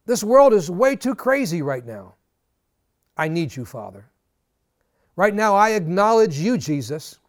This 0.05 0.23
world 0.23 0.53
is 0.53 0.69
way 0.69 0.95
too 0.95 1.15
crazy 1.15 1.61
right 1.61 1.85
now. 1.85 2.15
I 3.15 3.27
need 3.27 3.55
you, 3.55 3.65
Father. 3.65 4.05
Right 5.15 5.33
now, 5.33 5.55
I 5.55 5.69
acknowledge 5.71 6.37
you, 6.37 6.57
Jesus, 6.57 7.19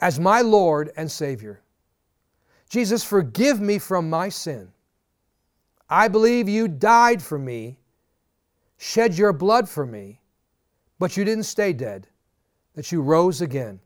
as 0.00 0.18
my 0.18 0.40
Lord 0.40 0.90
and 0.96 1.10
Savior. 1.10 1.60
Jesus, 2.68 3.04
forgive 3.04 3.60
me 3.60 3.78
from 3.78 4.10
my 4.10 4.28
sin. 4.28 4.68
I 5.88 6.08
believe 6.08 6.48
you 6.48 6.66
died 6.66 7.22
for 7.22 7.38
me, 7.38 7.78
shed 8.78 9.16
your 9.16 9.32
blood 9.32 9.68
for 9.68 9.86
me, 9.86 10.20
but 10.98 11.16
you 11.16 11.24
didn't 11.24 11.44
stay 11.44 11.72
dead, 11.72 12.08
that 12.74 12.90
you 12.90 13.02
rose 13.02 13.40
again. 13.40 13.78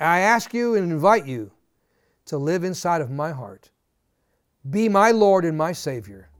I 0.00 0.20
ask 0.20 0.54
you 0.54 0.76
and 0.76 0.92
invite 0.92 1.26
you 1.26 1.50
to 2.26 2.38
live 2.38 2.62
inside 2.62 3.00
of 3.00 3.10
my 3.10 3.32
heart. 3.32 3.70
Be 4.70 4.88
my 4.88 5.10
Lord 5.10 5.44
and 5.44 5.58
my 5.58 5.72
Savior. 5.72 6.30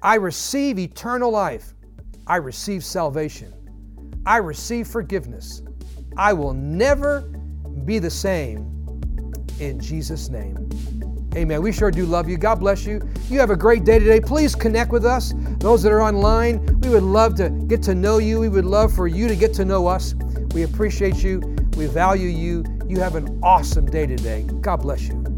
I 0.00 0.14
receive 0.14 0.78
eternal 0.78 1.30
life. 1.30 1.74
I 2.26 2.36
receive 2.36 2.82
salvation. 2.82 3.52
I 4.24 4.38
receive 4.38 4.86
forgiveness. 4.88 5.62
I 6.16 6.32
will 6.32 6.54
never 6.54 7.20
be 7.84 7.98
the 7.98 8.10
same 8.10 8.68
in 9.60 9.78
Jesus' 9.78 10.30
name. 10.30 10.56
Amen. 11.34 11.62
We 11.62 11.72
sure 11.72 11.90
do 11.90 12.06
love 12.06 12.28
you. 12.28 12.36
God 12.38 12.60
bless 12.60 12.84
you. 12.86 13.06
You 13.28 13.38
have 13.40 13.50
a 13.50 13.56
great 13.56 13.84
day 13.84 13.98
today. 13.98 14.20
Please 14.20 14.54
connect 14.54 14.92
with 14.92 15.04
us. 15.04 15.34
Those 15.58 15.82
that 15.82 15.92
are 15.92 16.02
online, 16.02 16.64
we 16.80 16.90
would 16.90 17.02
love 17.02 17.34
to 17.36 17.50
get 17.50 17.82
to 17.84 17.94
know 17.94 18.18
you. 18.18 18.40
We 18.40 18.48
would 18.48 18.66
love 18.66 18.94
for 18.94 19.08
you 19.08 19.28
to 19.28 19.36
get 19.36 19.52
to 19.54 19.64
know 19.64 19.86
us. 19.86 20.14
We 20.54 20.62
appreciate 20.62 21.22
you. 21.22 21.51
We 21.76 21.86
value 21.86 22.28
you. 22.28 22.64
You 22.86 23.00
have 23.00 23.14
an 23.14 23.40
awesome 23.42 23.86
day 23.86 24.06
today. 24.06 24.42
God 24.60 24.78
bless 24.82 25.02
you. 25.02 25.31